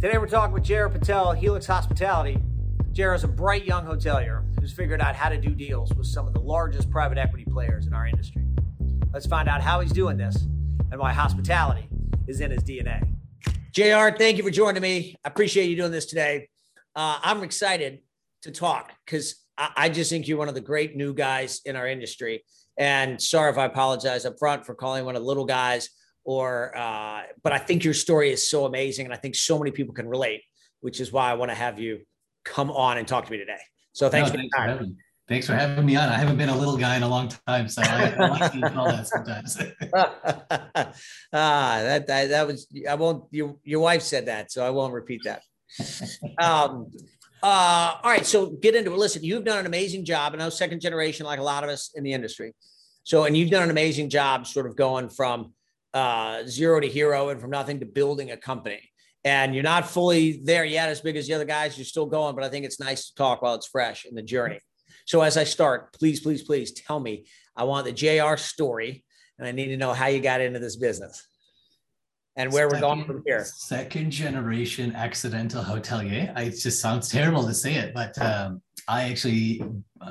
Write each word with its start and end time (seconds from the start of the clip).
Today 0.00 0.16
we're 0.16 0.28
talking 0.28 0.54
with 0.54 0.62
Jared 0.62 0.92
Patel, 0.92 1.32
Helix 1.32 1.66
Hospitality. 1.66 2.42
Jared 2.90 3.18
is 3.18 3.24
a 3.24 3.28
bright 3.28 3.66
young 3.66 3.84
hotelier 3.84 4.42
who's 4.58 4.72
figured 4.72 5.02
out 5.02 5.14
how 5.14 5.28
to 5.28 5.36
do 5.36 5.50
deals 5.50 5.92
with 5.92 6.06
some 6.06 6.26
of 6.26 6.32
the 6.32 6.40
largest 6.40 6.90
private 6.90 7.18
equity 7.18 7.44
players 7.44 7.86
in 7.86 7.92
our 7.92 8.06
industry. 8.06 8.42
Let's 9.12 9.26
find 9.26 9.46
out 9.46 9.60
how 9.60 9.80
he's 9.80 9.92
doing 9.92 10.16
this 10.16 10.36
and 10.90 10.98
why 10.98 11.12
hospitality 11.12 11.86
is 12.26 12.40
in 12.40 12.50
his 12.50 12.62
DNA. 12.62 13.14
JR, 13.72 14.16
thank 14.16 14.38
you 14.38 14.42
for 14.42 14.50
joining 14.50 14.80
me. 14.80 15.16
I 15.22 15.28
appreciate 15.28 15.68
you 15.68 15.76
doing 15.76 15.92
this 15.92 16.06
today. 16.06 16.48
Uh, 16.96 17.18
I'm 17.22 17.42
excited 17.42 17.98
to 18.44 18.52
talk 18.52 18.92
because 19.04 19.34
I, 19.58 19.70
I 19.76 19.88
just 19.90 20.08
think 20.08 20.26
you're 20.26 20.38
one 20.38 20.48
of 20.48 20.54
the 20.54 20.62
great 20.62 20.96
new 20.96 21.12
guys 21.12 21.60
in 21.66 21.76
our 21.76 21.86
industry. 21.86 22.42
And 22.78 23.20
sorry 23.20 23.50
if 23.50 23.58
I 23.58 23.66
apologize 23.66 24.24
up 24.24 24.38
front 24.38 24.64
for 24.64 24.74
calling 24.74 25.04
one 25.04 25.14
of 25.14 25.20
the 25.20 25.28
little 25.28 25.44
guys 25.44 25.90
or 26.24 26.76
uh, 26.76 27.22
but 27.42 27.52
I 27.52 27.58
think 27.58 27.84
your 27.84 27.94
story 27.94 28.30
is 28.30 28.48
so 28.48 28.66
amazing, 28.66 29.06
and 29.06 29.14
I 29.14 29.16
think 29.16 29.34
so 29.34 29.58
many 29.58 29.70
people 29.70 29.94
can 29.94 30.08
relate, 30.08 30.42
which 30.80 31.00
is 31.00 31.12
why 31.12 31.30
I 31.30 31.34
want 31.34 31.50
to 31.50 31.54
have 31.54 31.78
you 31.78 32.00
come 32.44 32.70
on 32.70 32.98
and 32.98 33.06
talk 33.06 33.26
to 33.26 33.32
me 33.32 33.38
today. 33.38 33.58
So 33.92 34.08
thanks, 34.08 34.32
no, 34.32 34.40
for 34.40 34.62
having 34.62 34.88
me. 34.90 34.94
Thanks 35.28 35.46
for 35.46 35.54
having 35.54 35.86
me 35.86 35.94
on. 35.94 36.08
I 36.08 36.16
haven't 36.16 36.38
been 36.38 36.48
a 36.48 36.56
little 36.56 36.76
guy 36.76 36.96
in 36.96 37.04
a 37.04 37.08
long 37.08 37.28
time, 37.46 37.68
so 37.68 37.82
I, 37.82 38.14
I 38.18 38.28
like 38.28 38.52
to 38.52 38.70
call 38.70 38.86
that 38.86 39.06
sometimes. 39.06 39.58
ah, 41.32 41.78
that, 41.82 42.06
that 42.06 42.28
that 42.28 42.46
was 42.46 42.66
I 42.88 42.94
won't. 42.96 43.24
Your 43.30 43.56
your 43.62 43.80
wife 43.80 44.02
said 44.02 44.26
that, 44.26 44.50
so 44.50 44.66
I 44.66 44.70
won't 44.70 44.92
repeat 44.92 45.22
that. 45.24 45.42
um, 46.42 46.90
uh, 47.42 47.94
all 48.02 48.10
right, 48.10 48.26
so 48.26 48.46
get 48.46 48.74
into 48.74 48.92
it. 48.92 48.98
Listen, 48.98 49.22
you've 49.22 49.44
done 49.44 49.58
an 49.58 49.66
amazing 49.66 50.04
job. 50.04 50.32
And 50.32 50.42
I 50.42 50.46
know 50.46 50.50
second 50.50 50.80
generation, 50.80 51.24
like 51.24 51.38
a 51.38 51.42
lot 51.42 51.64
of 51.64 51.70
us 51.70 51.92
in 51.94 52.04
the 52.04 52.12
industry. 52.12 52.52
So, 53.04 53.24
and 53.24 53.36
you've 53.36 53.50
done 53.50 53.62
an 53.62 53.70
amazing 53.70 54.10
job, 54.10 54.46
sort 54.46 54.66
of 54.66 54.76
going 54.76 55.08
from 55.08 55.54
uh, 55.94 56.44
zero 56.46 56.80
to 56.80 56.88
hero 56.88 57.30
and 57.30 57.40
from 57.40 57.50
nothing 57.50 57.80
to 57.80 57.86
building 57.86 58.30
a 58.30 58.36
company. 58.36 58.90
And 59.24 59.54
you're 59.54 59.64
not 59.64 59.88
fully 59.88 60.40
there 60.44 60.64
yet, 60.64 60.88
as 60.88 61.00
big 61.00 61.16
as 61.16 61.26
the 61.26 61.34
other 61.34 61.44
guys. 61.44 61.76
You're 61.76 61.84
still 61.84 62.06
going, 62.06 62.34
but 62.34 62.44
I 62.44 62.48
think 62.48 62.64
it's 62.64 62.80
nice 62.80 63.08
to 63.08 63.14
talk 63.14 63.42
while 63.42 63.54
it's 63.54 63.66
fresh 63.66 64.06
in 64.06 64.14
the 64.14 64.22
journey. 64.22 64.60
So 65.04 65.20
as 65.20 65.36
I 65.36 65.44
start, 65.44 65.92
please, 65.92 66.20
please, 66.20 66.42
please 66.42 66.72
tell 66.72 67.00
me. 67.00 67.26
I 67.56 67.64
want 67.64 67.84
the 67.84 67.92
JR 67.92 68.36
story, 68.36 69.04
and 69.38 69.46
I 69.46 69.52
need 69.52 69.68
to 69.68 69.76
know 69.76 69.92
how 69.92 70.06
you 70.06 70.20
got 70.20 70.40
into 70.40 70.58
this 70.58 70.76
business 70.76 71.26
and 72.36 72.52
where 72.52 72.68
we 72.68 72.74
we're 72.74 72.80
going 72.80 73.04
from 73.04 73.22
here. 73.26 73.44
Second 73.44 74.10
generation 74.10 74.94
accidental 74.94 75.62
hotelier. 75.62 76.32
It 76.38 76.58
just 76.58 76.80
sounds 76.80 77.08
terrible 77.08 77.44
to 77.46 77.52
say 77.52 77.74
it, 77.74 77.92
but 77.92 78.20
um, 78.22 78.62
I 78.88 79.10
actually, 79.10 79.62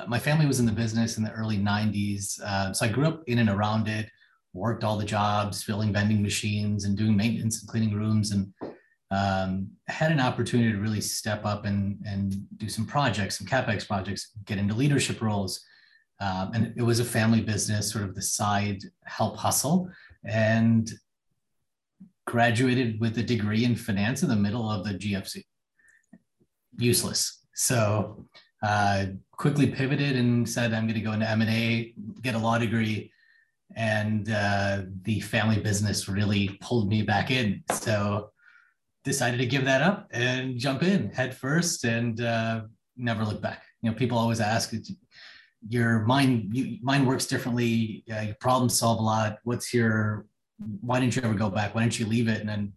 my 0.06 0.18
family 0.18 0.46
was 0.46 0.60
in 0.60 0.66
the 0.66 0.72
business 0.72 1.16
in 1.16 1.24
the 1.24 1.32
early 1.32 1.58
90s. 1.58 2.40
Uh, 2.40 2.72
so 2.72 2.86
I 2.86 2.88
grew 2.88 3.06
up 3.06 3.22
in 3.26 3.38
and 3.38 3.48
around 3.48 3.88
it 3.88 4.08
worked 4.52 4.84
all 4.84 4.96
the 4.96 5.04
jobs, 5.04 5.62
filling 5.62 5.92
vending 5.92 6.22
machines 6.22 6.84
and 6.84 6.96
doing 6.96 7.16
maintenance 7.16 7.60
and 7.60 7.68
cleaning 7.68 7.94
rooms, 7.94 8.32
and 8.32 8.52
um, 9.10 9.68
had 9.88 10.12
an 10.12 10.20
opportunity 10.20 10.72
to 10.72 10.78
really 10.78 11.00
step 11.00 11.44
up 11.44 11.64
and 11.64 11.98
and 12.06 12.46
do 12.56 12.68
some 12.68 12.86
projects, 12.86 13.38
some 13.38 13.46
capex 13.46 13.86
projects, 13.86 14.32
get 14.44 14.58
into 14.58 14.74
leadership 14.74 15.20
roles. 15.20 15.64
Um, 16.20 16.50
and 16.52 16.74
it 16.76 16.82
was 16.82 17.00
a 17.00 17.04
family 17.04 17.40
business, 17.40 17.90
sort 17.90 18.04
of 18.04 18.14
the 18.14 18.22
side 18.22 18.82
help 19.04 19.36
hustle, 19.36 19.88
and 20.24 20.90
graduated 22.26 23.00
with 23.00 23.16
a 23.18 23.22
degree 23.22 23.64
in 23.64 23.74
finance 23.74 24.22
in 24.22 24.28
the 24.28 24.36
middle 24.36 24.70
of 24.70 24.84
the 24.84 24.92
GFC. 24.92 25.44
Useless. 26.76 27.46
So 27.54 28.26
uh, 28.62 29.06
quickly 29.32 29.66
pivoted 29.66 30.16
and 30.16 30.48
said, 30.48 30.72
I'm 30.72 30.84
going 30.84 30.94
to 30.94 31.00
go 31.00 31.12
into 31.12 31.28
M&A, 31.28 31.94
get 32.22 32.34
a 32.34 32.38
law 32.38 32.58
degree, 32.58 33.10
and 33.76 34.30
uh, 34.30 34.82
the 35.02 35.20
family 35.20 35.60
business 35.60 36.08
really 36.08 36.58
pulled 36.60 36.88
me 36.88 37.02
back 37.02 37.30
in. 37.30 37.62
So 37.72 38.30
decided 39.04 39.38
to 39.38 39.46
give 39.46 39.64
that 39.64 39.82
up 39.82 40.08
and 40.10 40.58
jump 40.58 40.82
in 40.82 41.10
head 41.10 41.36
first 41.36 41.84
and 41.84 42.20
uh, 42.20 42.62
never 42.96 43.24
look 43.24 43.40
back. 43.40 43.64
You 43.82 43.90
know, 43.90 43.96
people 43.96 44.18
always 44.18 44.40
ask, 44.40 44.72
your 45.68 46.00
mind 46.00 46.56
you, 46.56 46.78
mind 46.82 47.06
works 47.06 47.26
differently. 47.26 48.04
Uh, 48.10 48.20
you 48.20 48.34
problem 48.40 48.68
solve 48.68 48.98
a 48.98 49.02
lot. 49.02 49.38
What's 49.44 49.74
your 49.74 50.26
why 50.80 51.00
didn't 51.00 51.16
you 51.16 51.22
ever 51.22 51.34
go 51.34 51.50
back? 51.50 51.74
Why 51.74 51.82
didn't 51.82 51.98
you 51.98 52.06
leave 52.06 52.28
it? 52.28 52.40
And 52.40 52.48
then 52.48 52.72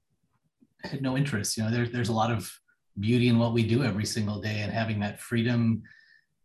I 0.83 0.87
had 0.87 1.01
no 1.01 1.17
interest. 1.17 1.57
You 1.57 1.63
know, 1.63 1.71
there's 1.71 1.91
there's 1.91 2.09
a 2.09 2.13
lot 2.13 2.31
of 2.31 2.51
beauty 2.99 3.29
in 3.29 3.39
what 3.39 3.53
we 3.53 3.65
do 3.65 3.83
every 3.83 4.05
single 4.05 4.41
day, 4.41 4.59
and 4.61 4.71
having 4.71 4.99
that 4.99 5.19
freedom 5.19 5.83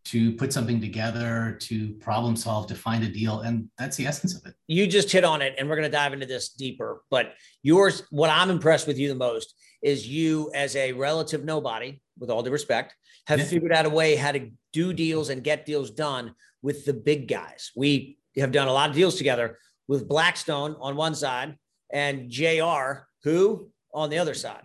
to 0.07 0.33
put 0.33 0.53
something 0.53 0.81
together, 0.81 1.59
to 1.61 1.91
problem 1.95 2.35
solve, 2.35 2.67
to 2.69 2.75
find 2.75 3.05
a 3.05 3.09
deal. 3.09 3.41
And 3.41 3.69
that's 3.79 3.97
the 3.97 4.07
essence 4.07 4.35
of 4.35 4.47
it. 4.47 4.55
You 4.67 4.87
just 4.87 5.13
hit 5.13 5.25
on 5.25 5.43
it, 5.43 5.55
and 5.59 5.69
we're 5.69 5.77
going 5.77 5.91
to 5.91 5.97
dive 5.97 6.13
into 6.13 6.27
this 6.27 6.51
deeper. 6.51 7.03
But 7.11 7.35
yours, 7.63 8.03
what 8.11 8.31
I'm 8.31 8.51
impressed 8.51 8.87
with 8.87 8.99
you 8.99 9.09
the 9.09 9.15
most 9.15 9.55
is 9.83 10.09
you, 10.09 10.51
as 10.55 10.77
a 10.77 10.93
relative 10.93 11.45
nobody, 11.45 12.01
with 12.19 12.31
all 12.31 12.43
due 12.43 12.51
respect, 12.51 12.95
have 13.27 13.39
yeah. 13.39 13.45
figured 13.45 13.73
out 13.73 13.87
a 13.87 13.91
way 13.91 14.17
how 14.17 14.33
to 14.33 14.51
do 14.73 14.93
deals 14.93 15.29
and 15.29 15.45
get 15.45 15.67
deals 15.67 15.91
done 15.91 16.35
with 16.63 16.85
the 16.85 16.95
big 16.95 17.29
guys. 17.29 17.71
We 17.77 18.19
have 18.37 18.53
done 18.53 18.69
a 18.69 18.73
lot 18.73 18.91
of 18.91 18.97
deals 18.97 19.17
together 19.17 19.59
with 19.87 20.09
Blackstone 20.09 20.77
on 20.81 20.97
one 20.97 21.15
side 21.15 21.57
and 21.93 22.31
JR, 22.31 23.07
who 23.25 23.71
on 23.93 24.11
the 24.11 24.19
other 24.19 24.35
side. 24.35 24.65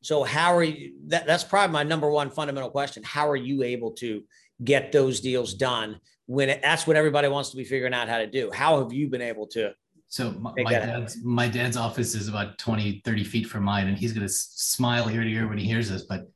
So 0.00 0.22
how 0.22 0.54
are 0.54 0.62
you? 0.62 0.94
That, 1.08 1.26
that's 1.26 1.44
probably 1.44 1.72
my 1.72 1.82
number 1.82 2.10
one 2.10 2.30
fundamental 2.30 2.70
question. 2.70 3.02
How 3.02 3.28
are 3.28 3.36
you 3.36 3.62
able 3.62 3.92
to 3.92 4.22
get 4.62 4.92
those 4.92 5.20
deals 5.20 5.54
done 5.54 6.00
when 6.26 6.50
it, 6.50 6.60
that's 6.62 6.86
what 6.86 6.96
everybody 6.96 7.26
wants 7.28 7.50
to 7.50 7.56
be 7.56 7.64
figuring 7.64 7.94
out 7.94 8.08
how 8.08 8.18
to 8.18 8.26
do. 8.26 8.50
How 8.52 8.82
have 8.82 8.92
you 8.92 9.08
been 9.08 9.22
able 9.22 9.46
to? 9.48 9.72
So 10.08 10.32
my, 10.32 10.52
my 10.56 10.72
dad's 10.72 11.14
happen? 11.14 11.34
my 11.34 11.48
dad's 11.48 11.76
office 11.76 12.14
is 12.14 12.28
about 12.28 12.58
20, 12.58 13.02
30 13.04 13.24
feet 13.24 13.46
from 13.46 13.64
mine, 13.64 13.88
and 13.88 13.98
he's 13.98 14.12
going 14.12 14.26
to 14.26 14.32
smile 14.32 15.08
ear 15.10 15.22
to 15.22 15.28
ear 15.28 15.48
when 15.48 15.58
he 15.58 15.66
hears 15.66 15.90
this. 15.90 16.02
But 16.04 16.28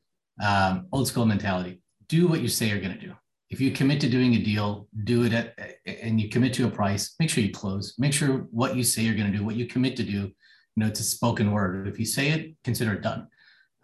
um, 0.43 0.87
old 0.93 1.09
school 1.09 1.27
mentality: 1.27 1.81
do 2.09 2.27
what 2.27 2.41
you 2.41 2.49
say 2.49 2.69
you're 2.69 2.81
going 2.81 2.99
to 2.99 3.07
do. 3.07 3.13
If 3.51 3.61
you 3.61 3.71
commit 3.71 4.01
to 4.01 4.09
doing 4.09 4.35
a 4.35 4.43
deal, 4.43 4.89
do 5.05 5.25
it 5.25 5.33
at, 5.35 5.59
and 5.87 6.19
you 6.19 6.31
commit 6.31 6.55
to 6.55 6.67
a 6.67 6.71
price. 6.71 7.15
Make 7.21 7.29
sure 7.29 7.45
you 7.45 7.53
close. 7.53 7.95
Make 7.99 8.15
sure 8.15 8.47
what 8.51 8.77
you 8.77 8.83
say 8.83 9.03
you're 9.03 9.15
going 9.15 9.31
to 9.31 9.37
do, 9.37 9.45
what 9.45 9.57
you 9.57 9.67
commit 9.67 9.97
to 9.97 10.03
do. 10.03 10.11
You 10.11 10.33
know, 10.77 10.87
it's 10.87 11.01
a 11.01 11.05
spoken 11.05 11.53
word. 11.53 11.87
If 11.87 11.99
you 11.99 12.07
say 12.07 12.31
it, 12.31 12.55
consider 12.65 12.95
it 12.95 13.03
done. 13.03 13.29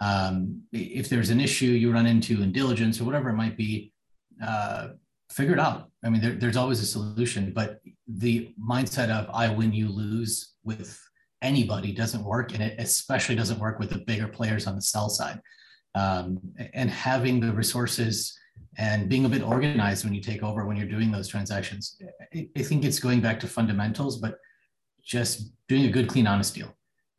Um, 0.00 0.62
if 0.72 1.10
there's 1.10 1.28
an 1.28 1.40
issue 1.40 1.66
you 1.66 1.92
run 1.92 2.06
into 2.06 2.42
in 2.42 2.52
diligence 2.52 2.98
or 2.98 3.04
whatever 3.04 3.28
it 3.28 3.34
might 3.34 3.58
be, 3.58 3.92
uh, 4.44 4.88
figure 5.30 5.54
it 5.54 5.60
out. 5.60 5.90
I 6.04 6.10
mean, 6.10 6.20
there, 6.20 6.32
there's 6.32 6.56
always 6.56 6.80
a 6.80 6.86
solution, 6.86 7.52
but 7.52 7.80
the 8.06 8.54
mindset 8.60 9.10
of 9.10 9.28
I 9.32 9.52
win, 9.52 9.72
you 9.72 9.88
lose 9.88 10.54
with 10.64 11.00
anybody 11.42 11.92
doesn't 11.92 12.24
work, 12.24 12.54
and 12.54 12.62
it 12.62 12.74
especially 12.78 13.34
doesn't 13.34 13.58
work 13.58 13.78
with 13.78 13.90
the 13.90 13.98
bigger 13.98 14.28
players 14.28 14.66
on 14.66 14.74
the 14.74 14.82
sell 14.82 15.08
side. 15.08 15.40
Um, 15.94 16.40
and 16.74 16.90
having 16.90 17.40
the 17.40 17.52
resources 17.52 18.38
and 18.76 19.08
being 19.08 19.24
a 19.24 19.28
bit 19.28 19.42
organized 19.42 20.04
when 20.04 20.14
you 20.14 20.20
take 20.20 20.42
over 20.42 20.64
when 20.64 20.76
you're 20.76 20.86
doing 20.86 21.10
those 21.10 21.28
transactions, 21.28 22.00
I, 22.34 22.48
I 22.56 22.62
think 22.62 22.84
it's 22.84 23.00
going 23.00 23.20
back 23.20 23.40
to 23.40 23.48
fundamentals, 23.48 24.18
but 24.18 24.38
just 25.02 25.52
doing 25.68 25.86
a 25.86 25.90
good, 25.90 26.08
clean, 26.08 26.26
honest 26.26 26.54
deal. 26.54 26.72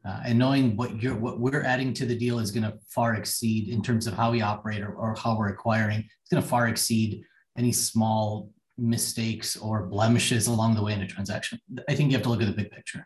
Uh, 0.08 0.22
and 0.26 0.40
knowing 0.40 0.78
what 0.78 1.02
you're 1.02 1.16
what 1.16 1.40
we're 1.40 1.64
adding 1.64 1.94
to 1.94 2.06
the 2.06 2.16
deal 2.16 2.40
is 2.40 2.52
going 2.52 2.64
to 2.64 2.74
far 2.90 3.16
exceed 3.16 3.68
in 3.68 3.82
terms 3.82 4.08
of 4.08 4.14
how 4.14 4.32
we 4.32 4.42
operate 4.42 4.82
or, 4.82 4.94
or 4.94 5.14
how 5.16 5.38
we're 5.38 5.50
acquiring. 5.50 6.00
It's 6.00 6.30
going 6.32 6.42
to 6.42 6.48
far 6.48 6.70
exceed 6.70 7.24
any 7.58 7.74
small 7.74 8.50
mistakes 8.78 9.58
or 9.58 9.88
blemishes 9.88 10.48
along 10.48 10.76
the 10.76 10.84
way 10.84 10.94
in 10.94 11.02
a 11.02 11.08
transaction. 11.08 11.60
I 11.90 11.96
think 11.96 12.12
you 12.12 12.18
have 12.18 12.24
to 12.24 12.30
look 12.30 12.42
at 12.42 12.48
the 12.48 12.54
big 12.54 12.72
picture. 12.72 13.06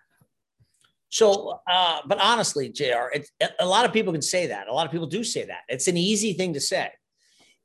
So 1.10 1.60
uh, 1.68 2.02
but 2.06 2.20
honestly 2.20 2.70
jr 2.70 3.10
it's, 3.14 3.32
a 3.60 3.66
lot 3.66 3.86
of 3.86 3.94
people 3.94 4.14
can 4.14 4.22
say 4.22 4.48
that. 4.48 4.68
A 4.68 4.74
lot 4.74 4.86
of 4.86 4.92
people 4.92 5.08
do 5.08 5.24
say 5.24 5.46
that. 5.46 5.62
It's 5.68 5.88
an 5.88 5.98
easy 5.98 6.34
thing 6.34 6.54
to 6.54 6.62
say. 6.62 6.92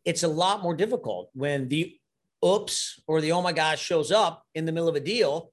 It's 0.06 0.22
a 0.22 0.28
lot 0.28 0.62
more 0.62 0.74
difficult 0.74 1.28
when 1.34 1.68
the 1.68 1.94
oops 2.42 2.98
or 3.06 3.20
the 3.20 3.32
oh 3.32 3.42
my 3.42 3.52
gosh 3.52 3.82
shows 3.82 4.10
up 4.10 4.42
in 4.54 4.64
the 4.64 4.72
middle 4.72 4.88
of 4.88 4.96
a 4.96 5.00
deal 5.00 5.52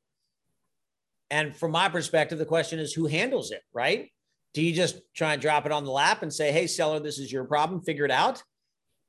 and 1.36 1.54
from 1.54 1.72
my 1.72 1.90
perspective, 1.90 2.40
the 2.40 2.46
question 2.46 2.80
is 2.80 2.94
who 2.94 3.08
handles 3.08 3.52
it, 3.52 3.62
right? 3.74 4.10
Do 4.54 4.62
you 4.62 4.74
just 4.74 5.02
try 5.14 5.34
and 5.34 5.42
drop 5.42 5.66
it 5.66 5.72
on 5.74 5.84
the 5.84 5.92
lap 5.92 6.22
and 6.22 6.32
say, 6.32 6.50
hey, 6.50 6.66
seller, 6.66 7.02
this 7.02 7.20
is 7.20 7.30
your 7.30 7.44
problem, 7.44 7.82
figure 7.82 8.06
it 8.06 8.12
out? 8.12 8.42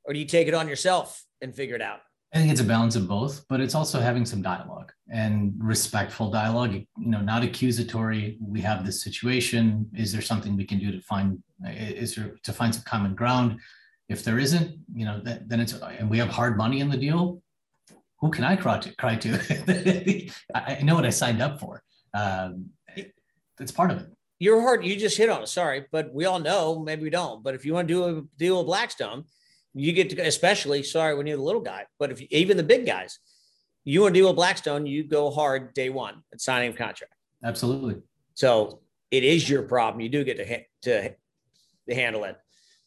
Or 0.04 0.12
do 0.12 0.18
you 0.18 0.24
take 0.24 0.48
it 0.48 0.54
on 0.54 0.66
yourself 0.66 1.24
and 1.40 1.54
figure 1.54 1.76
it 1.76 1.82
out? 1.82 2.00
I 2.34 2.38
think 2.38 2.50
it's 2.50 2.60
a 2.60 2.64
balance 2.64 2.96
of 2.96 3.06
both, 3.06 3.44
but 3.48 3.60
it's 3.60 3.76
also 3.76 4.00
having 4.00 4.26
some 4.26 4.42
dialogue 4.42 4.90
and 5.08 5.54
respectful 5.56 6.32
dialogue. 6.32 6.74
You 6.74 6.86
know, 6.98 7.20
not 7.20 7.44
accusatory. 7.44 8.38
We 8.40 8.60
have 8.62 8.84
this 8.84 9.04
situation. 9.04 9.88
Is 9.94 10.12
there 10.12 10.20
something 10.20 10.56
we 10.56 10.64
can 10.64 10.80
do 10.80 10.90
to 10.90 11.00
find? 11.02 11.40
Is 11.64 12.16
there 12.16 12.34
to 12.42 12.52
find 12.52 12.74
some 12.74 12.82
common 12.84 13.14
ground? 13.14 13.60
If 14.08 14.24
there 14.24 14.40
isn't, 14.40 14.76
you 14.92 15.04
know, 15.04 15.22
then 15.22 15.60
it's 15.60 15.74
and 15.74 16.10
we 16.10 16.18
have 16.18 16.28
hard 16.28 16.56
money 16.56 16.80
in 16.80 16.90
the 16.90 16.96
deal. 16.96 17.40
Who 18.20 18.30
can 18.32 18.42
I 18.42 18.56
cry 18.56 18.78
to? 18.80 18.96
Cry 18.96 19.14
to? 19.14 20.30
I 20.54 20.82
know 20.82 20.96
what 20.96 21.06
I 21.06 21.10
signed 21.10 21.40
up 21.40 21.60
for 21.60 21.82
um, 22.16 22.70
it's 23.58 23.72
part 23.72 23.90
of 23.90 23.98
it. 23.98 24.06
You're 24.38 24.60
hard. 24.60 24.84
You 24.84 24.96
just 24.96 25.16
hit 25.16 25.30
on 25.30 25.42
it. 25.42 25.48
Sorry, 25.48 25.86
but 25.90 26.12
we 26.12 26.26
all 26.26 26.38
know. 26.38 26.78
Maybe 26.78 27.02
we 27.02 27.10
don't. 27.10 27.42
But 27.42 27.54
if 27.54 27.64
you 27.64 27.72
want 27.72 27.88
to 27.88 27.94
do 27.94 28.04
a 28.04 28.22
deal 28.38 28.58
with 28.58 28.66
Blackstone, 28.66 29.24
you 29.74 29.92
get 29.92 30.10
to, 30.10 30.20
especially 30.20 30.82
sorry 30.82 31.14
when 31.14 31.26
you're 31.26 31.36
the 31.36 31.42
little 31.42 31.60
guy. 31.60 31.86
But 31.98 32.10
if 32.10 32.20
even 32.22 32.56
the 32.56 32.62
big 32.62 32.86
guys, 32.86 33.18
you 33.84 34.02
want 34.02 34.14
to 34.14 34.20
deal 34.20 34.28
with 34.28 34.36
Blackstone, 34.36 34.84
you 34.84 35.04
go 35.04 35.30
hard 35.30 35.72
day 35.74 35.88
one 35.88 36.22
at 36.32 36.40
signing 36.40 36.70
a 36.70 36.76
contract. 36.76 37.14
Absolutely. 37.44 37.96
So 38.34 38.80
it 39.10 39.24
is 39.24 39.48
your 39.48 39.62
problem. 39.62 40.00
You 40.00 40.08
do 40.08 40.24
get 40.24 40.36
to 40.36 40.62
to, 40.82 41.14
to 41.88 41.94
handle 41.94 42.24
it. 42.24 42.36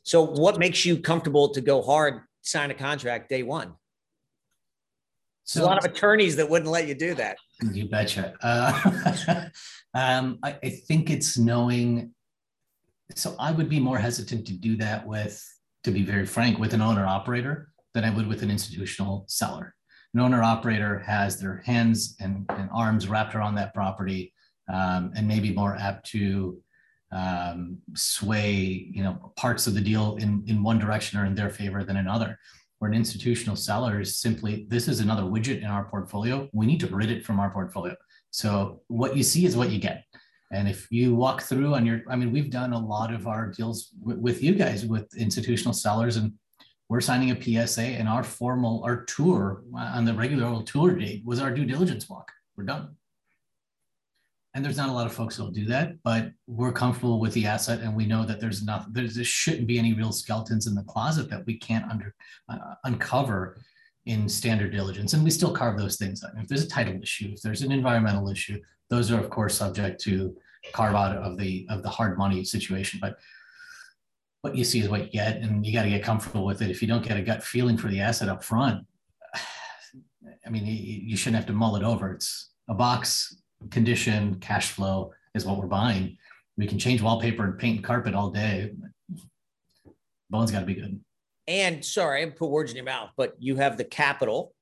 So, 0.03 0.23
what 0.23 0.59
makes 0.59 0.85
you 0.85 0.97
comfortable 0.97 1.49
to 1.49 1.61
go 1.61 1.81
hard, 1.81 2.21
sign 2.41 2.71
a 2.71 2.73
contract 2.73 3.29
day 3.29 3.43
one? 3.43 3.73
So, 5.43 5.63
a 5.63 5.65
lot 5.65 5.77
of 5.77 5.85
attorneys 5.85 6.35
that 6.37 6.49
wouldn't 6.49 6.71
let 6.71 6.87
you 6.87 6.95
do 6.95 7.13
that. 7.15 7.37
You 7.61 7.89
betcha. 7.89 8.33
Uh, 8.41 9.49
um, 9.93 10.39
I, 10.43 10.57
I 10.63 10.69
think 10.69 11.09
it's 11.09 11.37
knowing. 11.37 12.13
So, 13.15 13.35
I 13.39 13.51
would 13.51 13.69
be 13.69 13.79
more 13.79 13.97
hesitant 13.97 14.45
to 14.47 14.53
do 14.53 14.77
that 14.77 15.05
with, 15.05 15.43
to 15.83 15.91
be 15.91 16.03
very 16.03 16.25
frank, 16.25 16.59
with 16.59 16.73
an 16.73 16.81
owner 16.81 17.05
operator 17.05 17.69
than 17.93 18.03
I 18.05 18.11
would 18.11 18.27
with 18.27 18.43
an 18.43 18.51
institutional 18.51 19.25
seller. 19.27 19.75
An 20.13 20.19
owner 20.19 20.43
operator 20.43 20.99
has 20.99 21.39
their 21.39 21.57
hands 21.65 22.15
and, 22.19 22.45
and 22.49 22.69
arms 22.71 23.07
wrapped 23.07 23.35
around 23.35 23.55
that 23.55 23.73
property 23.73 24.33
um, 24.71 25.11
and 25.15 25.27
maybe 25.27 25.53
more 25.53 25.75
apt 25.75 26.09
to 26.11 26.61
um, 27.11 27.79
sway 27.95 28.87
you 28.91 29.03
know 29.03 29.33
parts 29.35 29.65
of 29.65 29.73
the 29.73 29.81
deal 29.81 30.15
in 30.17 30.43
in 30.45 30.61
one 30.61 30.77
direction 30.77 31.19
or 31.19 31.25
in 31.25 31.33
their 31.33 31.49
favor 31.49 31.83
than 31.83 31.97
another 31.97 32.37
where 32.79 32.89
an 32.89 32.97
institutional 32.97 33.55
seller 33.55 33.99
is 33.99 34.17
simply 34.17 34.65
this 34.69 34.87
is 34.87 34.99
another 34.99 35.23
widget 35.23 35.59
in 35.59 35.65
our 35.65 35.85
portfolio. 35.85 36.49
We 36.53 36.65
need 36.65 36.79
to 36.79 36.87
rid 36.87 37.11
it 37.11 37.25
from 37.25 37.39
our 37.39 37.51
portfolio. 37.51 37.95
So 38.31 38.81
what 38.87 39.15
you 39.15 39.23
see 39.23 39.45
is 39.45 39.55
what 39.55 39.69
you 39.69 39.79
get. 39.79 40.03
And 40.51 40.67
if 40.67 40.87
you 40.89 41.13
walk 41.13 41.43
through 41.43 41.75
on 41.75 41.85
your 41.85 42.01
i 42.09 42.15
mean 42.15 42.31
we've 42.31 42.49
done 42.49 42.73
a 42.73 42.79
lot 42.79 43.13
of 43.13 43.27
our 43.27 43.51
deals 43.51 43.89
w- 44.01 44.19
with 44.19 44.41
you 44.41 44.55
guys 44.55 44.85
with 44.85 45.07
institutional 45.15 45.73
sellers 45.73 46.17
and 46.17 46.33
we're 46.89 47.01
signing 47.01 47.29
a 47.29 47.67
psa 47.67 47.81
and 47.81 48.09
our 48.09 48.23
formal 48.23 48.81
our 48.83 49.05
tour 49.05 49.63
on 49.75 50.05
the 50.05 50.13
regular 50.13 50.47
old 50.47 50.65
tour 50.65 50.95
date 50.95 51.21
was 51.23 51.39
our 51.39 51.53
due 51.53 51.65
diligence 51.65 52.09
walk. 52.09 52.31
We're 52.57 52.63
done 52.63 52.95
and 54.55 54.65
there's 54.65 54.77
not 54.77 54.89
a 54.89 54.93
lot 54.93 55.05
of 55.05 55.13
folks 55.13 55.37
that'll 55.37 55.51
do 55.51 55.65
that, 55.65 56.01
but 56.03 56.31
we're 56.47 56.71
comfortable 56.71 57.19
with 57.19 57.33
the 57.33 57.45
asset, 57.45 57.81
and 57.81 57.95
we 57.95 58.05
know 58.05 58.25
that 58.25 58.39
there's 58.39 58.63
nothing. 58.63 58.91
There's, 58.93 59.15
there 59.15 59.23
shouldn't 59.23 59.67
be 59.67 59.77
any 59.77 59.93
real 59.93 60.11
skeletons 60.11 60.65
in 60.65 60.73
the 60.73 60.83
closet 60.83 61.29
that 61.29 61.45
we 61.45 61.57
can't 61.57 61.89
under 61.89 62.15
uh, 62.49 62.75
uncover 62.83 63.57
in 64.05 64.27
standard 64.27 64.71
diligence, 64.71 65.13
and 65.13 65.23
we 65.23 65.29
still 65.29 65.53
carve 65.53 65.77
those 65.77 65.97
things 65.97 66.23
out. 66.23 66.31
If 66.37 66.47
there's 66.47 66.63
a 66.63 66.69
title 66.69 66.99
issue, 67.01 67.31
if 67.33 67.41
there's 67.41 67.61
an 67.61 67.71
environmental 67.71 68.29
issue, 68.29 68.59
those 68.89 69.11
are 69.11 69.19
of 69.19 69.29
course 69.29 69.55
subject 69.55 70.01
to 70.01 70.35
carve 70.73 70.95
out 70.95 71.15
of 71.15 71.37
the 71.37 71.67
of 71.69 71.83
the 71.83 71.89
hard 71.89 72.17
money 72.17 72.43
situation. 72.43 72.99
But 72.99 73.17
what 74.41 74.55
you 74.55 74.63
see 74.63 74.79
is 74.79 74.89
what 74.89 75.05
you 75.05 75.11
get, 75.11 75.37
and 75.37 75.63
you 75.63 75.73
got 75.73 75.83
to 75.83 75.89
get 75.89 76.03
comfortable 76.03 76.45
with 76.45 76.63
it. 76.63 76.71
If 76.71 76.81
you 76.81 76.87
don't 76.87 77.05
get 77.05 77.17
a 77.17 77.21
gut 77.21 77.43
feeling 77.43 77.77
for 77.77 77.87
the 77.87 77.99
asset 77.99 78.29
up 78.29 78.43
front, 78.43 78.83
I 80.45 80.49
mean, 80.49 80.65
you, 80.65 80.73
you 80.73 81.17
shouldn't 81.17 81.35
have 81.35 81.47
to 81.47 81.53
mull 81.53 81.75
it 81.75 81.83
over. 81.83 82.13
It's 82.13 82.49
a 82.67 82.73
box 82.73 83.35
condition, 83.69 84.35
cash 84.35 84.71
flow 84.71 85.11
is 85.35 85.45
what 85.45 85.57
we're 85.57 85.67
buying. 85.67 86.17
We 86.57 86.67
can 86.67 86.79
change 86.79 87.01
wallpaper 87.01 87.43
and 87.43 87.57
paint 87.57 87.77
and 87.77 87.85
carpet 87.85 88.13
all 88.13 88.29
day. 88.31 88.73
Bones 90.29 90.51
got 90.51 90.61
to 90.61 90.65
be 90.65 90.75
good. 90.75 90.99
And 91.47 91.83
sorry, 91.83 92.23
I 92.23 92.29
put 92.29 92.49
words 92.49 92.71
in 92.71 92.75
your 92.75 92.85
mouth, 92.85 93.09
but 93.17 93.35
you 93.39 93.55
have 93.55 93.77
the 93.77 93.83
capital, 93.83 94.53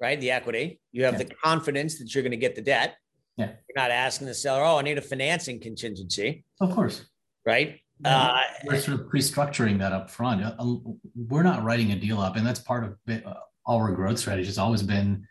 right? 0.00 0.20
The 0.20 0.30
equity. 0.30 0.80
You 0.92 1.04
have 1.04 1.14
yeah. 1.14 1.24
the 1.24 1.34
confidence 1.42 1.98
that 1.98 2.14
you're 2.14 2.22
going 2.22 2.32
to 2.32 2.36
get 2.36 2.54
the 2.54 2.62
debt. 2.62 2.96
Yeah. 3.36 3.46
You're 3.46 3.76
not 3.76 3.90
asking 3.90 4.26
the 4.26 4.34
seller, 4.34 4.62
oh, 4.64 4.78
I 4.78 4.82
need 4.82 4.98
a 4.98 5.02
financing 5.02 5.60
contingency. 5.60 6.44
Of 6.60 6.74
course. 6.74 7.06
Right. 7.46 7.80
Uh, 8.04 8.42
we're 8.64 8.80
sort 8.80 9.00
of 9.00 9.08
pre-structuring 9.08 9.78
that 9.78 9.92
up 9.92 10.10
front. 10.10 10.44
Uh, 10.44 10.76
we're 11.16 11.42
not 11.42 11.64
writing 11.64 11.92
a 11.92 11.96
deal 11.96 12.20
up, 12.20 12.36
and 12.36 12.46
that's 12.46 12.60
part 12.60 12.84
of 12.84 12.96
it, 13.06 13.26
uh, 13.26 13.34
our 13.66 13.90
growth 13.92 14.18
strategy. 14.18 14.46
Has 14.46 14.58
always 14.58 14.82
been 14.82 15.26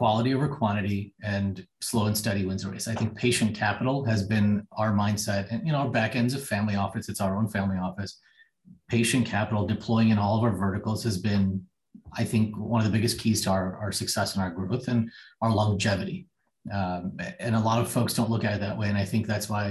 quality 0.00 0.32
over 0.34 0.48
quantity 0.48 1.12
and 1.22 1.66
slow 1.82 2.06
and 2.06 2.16
steady 2.16 2.46
wins 2.46 2.62
the 2.62 2.70
race. 2.70 2.88
I 2.88 2.94
think 2.94 3.14
patient 3.14 3.54
capital 3.54 4.02
has 4.06 4.22
been 4.22 4.66
our 4.72 4.92
mindset 4.92 5.50
and 5.50 5.66
you 5.66 5.72
know 5.72 5.80
our 5.80 5.90
back 5.90 6.16
ends 6.16 6.32
of 6.32 6.42
family 6.42 6.74
office, 6.74 7.10
it's 7.10 7.20
our 7.20 7.36
own 7.36 7.48
family 7.48 7.76
office. 7.76 8.18
Patient 8.88 9.26
capital 9.26 9.66
deploying 9.66 10.08
in 10.08 10.16
all 10.16 10.38
of 10.38 10.42
our 10.42 10.56
verticals 10.56 11.04
has 11.04 11.18
been, 11.18 11.62
I 12.16 12.24
think, 12.24 12.56
one 12.56 12.80
of 12.80 12.86
the 12.90 12.96
biggest 12.96 13.18
keys 13.18 13.42
to 13.42 13.50
our, 13.50 13.76
our 13.76 13.92
success 13.92 14.36
and 14.36 14.42
our 14.42 14.48
growth 14.50 14.88
and 14.88 15.10
our 15.42 15.52
longevity. 15.52 16.28
Um, 16.72 17.18
and 17.38 17.54
a 17.54 17.60
lot 17.60 17.82
of 17.82 17.90
folks 17.90 18.14
don't 18.14 18.30
look 18.30 18.44
at 18.44 18.54
it 18.54 18.60
that 18.60 18.78
way. 18.78 18.88
And 18.88 18.96
I 18.96 19.04
think 19.04 19.26
that's 19.26 19.50
why 19.50 19.68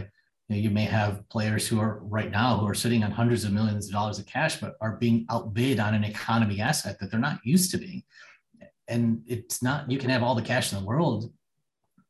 you, 0.47 0.55
know, 0.55 0.57
you 0.57 0.69
may 0.69 0.85
have 0.85 1.27
players 1.29 1.67
who 1.67 1.79
are 1.79 2.01
right 2.03 2.29
now 2.29 2.57
who 2.57 2.67
are 2.67 2.75
sitting 2.75 3.03
on 3.03 3.09
hundreds 3.09 3.45
of 3.45 3.51
millions 3.51 3.87
of 3.87 3.93
dollars 3.93 4.19
of 4.19 4.27
cash, 4.27 4.61
but 4.61 4.75
are 4.79 4.97
being 4.97 5.25
outbid 5.31 5.79
on 5.79 5.95
an 5.95 6.03
economy 6.03 6.61
asset 6.61 6.99
that 6.99 7.09
they're 7.09 7.19
not 7.19 7.39
used 7.43 7.71
to 7.71 7.79
being 7.79 8.03
and 8.89 9.21
it's 9.27 9.61
not 9.61 9.89
you 9.89 9.97
can 9.97 10.09
have 10.09 10.23
all 10.23 10.35
the 10.35 10.41
cash 10.41 10.73
in 10.73 10.79
the 10.79 10.85
world 10.85 11.31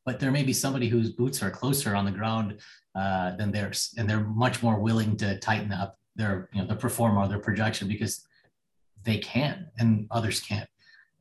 but 0.06 0.18
there 0.18 0.32
may 0.32 0.42
be 0.42 0.52
somebody 0.52 0.88
whose 0.88 1.10
boots 1.10 1.42
are 1.42 1.50
closer 1.50 1.94
on 1.94 2.04
the 2.04 2.10
ground 2.10 2.58
uh, 2.94 3.36
than 3.36 3.52
theirs 3.52 3.94
and 3.96 4.08
they're 4.08 4.24
much 4.24 4.62
more 4.62 4.80
willing 4.80 5.16
to 5.16 5.38
tighten 5.38 5.72
up 5.72 5.96
their 6.16 6.48
you 6.52 6.60
know 6.60 6.66
the 6.66 6.74
pro 6.74 6.90
forma 6.90 7.20
or 7.20 7.28
their 7.28 7.38
projection 7.38 7.86
because 7.86 8.26
they 9.04 9.18
can 9.18 9.66
and 9.78 10.06
others 10.10 10.40
can't. 10.40 10.68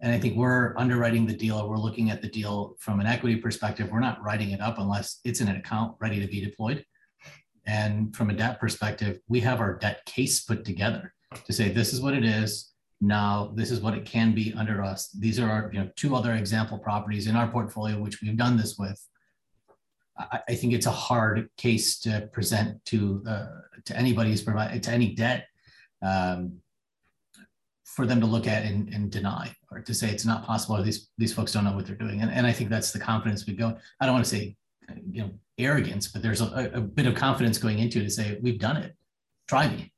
And 0.01 0.13
i 0.13 0.19
think 0.19 0.35
we're 0.35 0.75
underwriting 0.77 1.25
the 1.27 1.35
deal 1.35 1.69
we're 1.69 1.77
looking 1.77 2.09
at 2.09 2.21
the 2.21 2.29
deal 2.29 2.75
from 2.79 2.99
an 2.99 3.07
equity 3.07 3.35
perspective 3.35 3.89
we're 3.91 3.99
not 3.99 4.23
writing 4.23 4.51
it 4.51 4.61
up 4.61 4.79
unless 4.79 5.19
it's 5.23 5.41
in 5.41 5.47
an 5.47 5.57
account 5.57 5.95
ready 5.99 6.19
to 6.19 6.27
be 6.27 6.43
deployed. 6.43 6.85
And 7.65 8.15
from 8.15 8.29
a 8.29 8.33
debt 8.33 8.59
perspective 8.59 9.19
we 9.27 9.41
have 9.41 9.59
our 9.59 9.77
debt 9.77 10.05
case 10.05 10.41
put 10.41 10.63
together 10.65 11.13
to 11.45 11.53
say 11.53 11.69
this 11.69 11.93
is 11.93 12.01
what 12.01 12.15
it 12.15 12.25
is 12.25 12.68
now 13.01 13.51
this 13.55 13.71
is 13.71 13.79
what 13.79 13.93
it 13.93 14.05
can 14.05 14.33
be 14.33 14.53
under 14.53 14.83
us. 14.83 15.09
These 15.09 15.39
are 15.39 15.49
our 15.49 15.69
you 15.73 15.79
know 15.79 15.89
two 15.95 16.15
other 16.15 16.33
example 16.33 16.77
properties 16.77 17.27
in 17.27 17.35
our 17.35 17.47
portfolio 17.47 17.99
which 17.99 18.21
we've 18.21 18.37
done 18.37 18.57
this 18.57 18.77
with. 18.77 19.01
I, 20.17 20.41
I 20.49 20.55
think 20.55 20.73
it's 20.73 20.85
a 20.85 20.91
hard 20.91 21.49
case 21.57 21.99
to 22.01 22.29
present 22.33 22.83
to 22.85 23.23
uh, 23.27 23.47
to 23.85 23.97
anybody 23.97 24.31
who's 24.31 24.41
provide 24.41 24.83
to 24.83 24.91
any 24.91 25.13
debt 25.15 25.47
um, 26.01 26.57
for 27.85 28.05
them 28.05 28.19
to 28.21 28.25
look 28.25 28.47
at 28.47 28.63
and, 28.63 28.93
and, 28.93 29.11
deny 29.11 29.53
or 29.71 29.81
to 29.81 29.93
say 29.93 30.09
it's 30.09 30.25
not 30.25 30.45
possible 30.45 30.77
or 30.77 30.81
these 30.81 31.09
these 31.17 31.33
folks 31.33 31.51
don't 31.51 31.63
know 31.63 31.73
what 31.73 31.85
they're 31.85 31.95
doing. 31.95 32.21
And, 32.21 32.31
and 32.31 32.45
I 32.45 32.51
think 32.51 32.69
that's 32.69 32.91
the 32.91 32.99
confidence 32.99 33.45
we 33.47 33.53
go. 33.53 33.77
I 33.99 34.05
don't 34.05 34.13
want 34.13 34.25
to 34.25 34.31
say 34.31 34.55
you 35.11 35.23
know 35.23 35.31
arrogance, 35.57 36.07
but 36.07 36.21
there's 36.21 36.41
a, 36.41 36.71
a 36.73 36.81
bit 36.81 37.07
of 37.07 37.15
confidence 37.15 37.57
going 37.57 37.79
into 37.79 37.99
it 37.99 38.03
to 38.03 38.09
say 38.09 38.37
we've 38.41 38.59
done 38.59 38.77
it. 38.77 38.95
Try 39.47 39.69
me. 39.69 39.91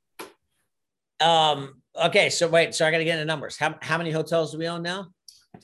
Um, 1.20 1.81
Okay, 2.00 2.30
so 2.30 2.48
wait, 2.48 2.74
so 2.74 2.86
I 2.86 2.90
got 2.90 2.98
to 2.98 3.04
get 3.04 3.18
into 3.18 3.26
numbers. 3.26 3.56
How, 3.56 3.74
how 3.82 3.98
many 3.98 4.10
hotels 4.10 4.52
do 4.52 4.58
we 4.58 4.66
own 4.66 4.82
now? 4.82 5.08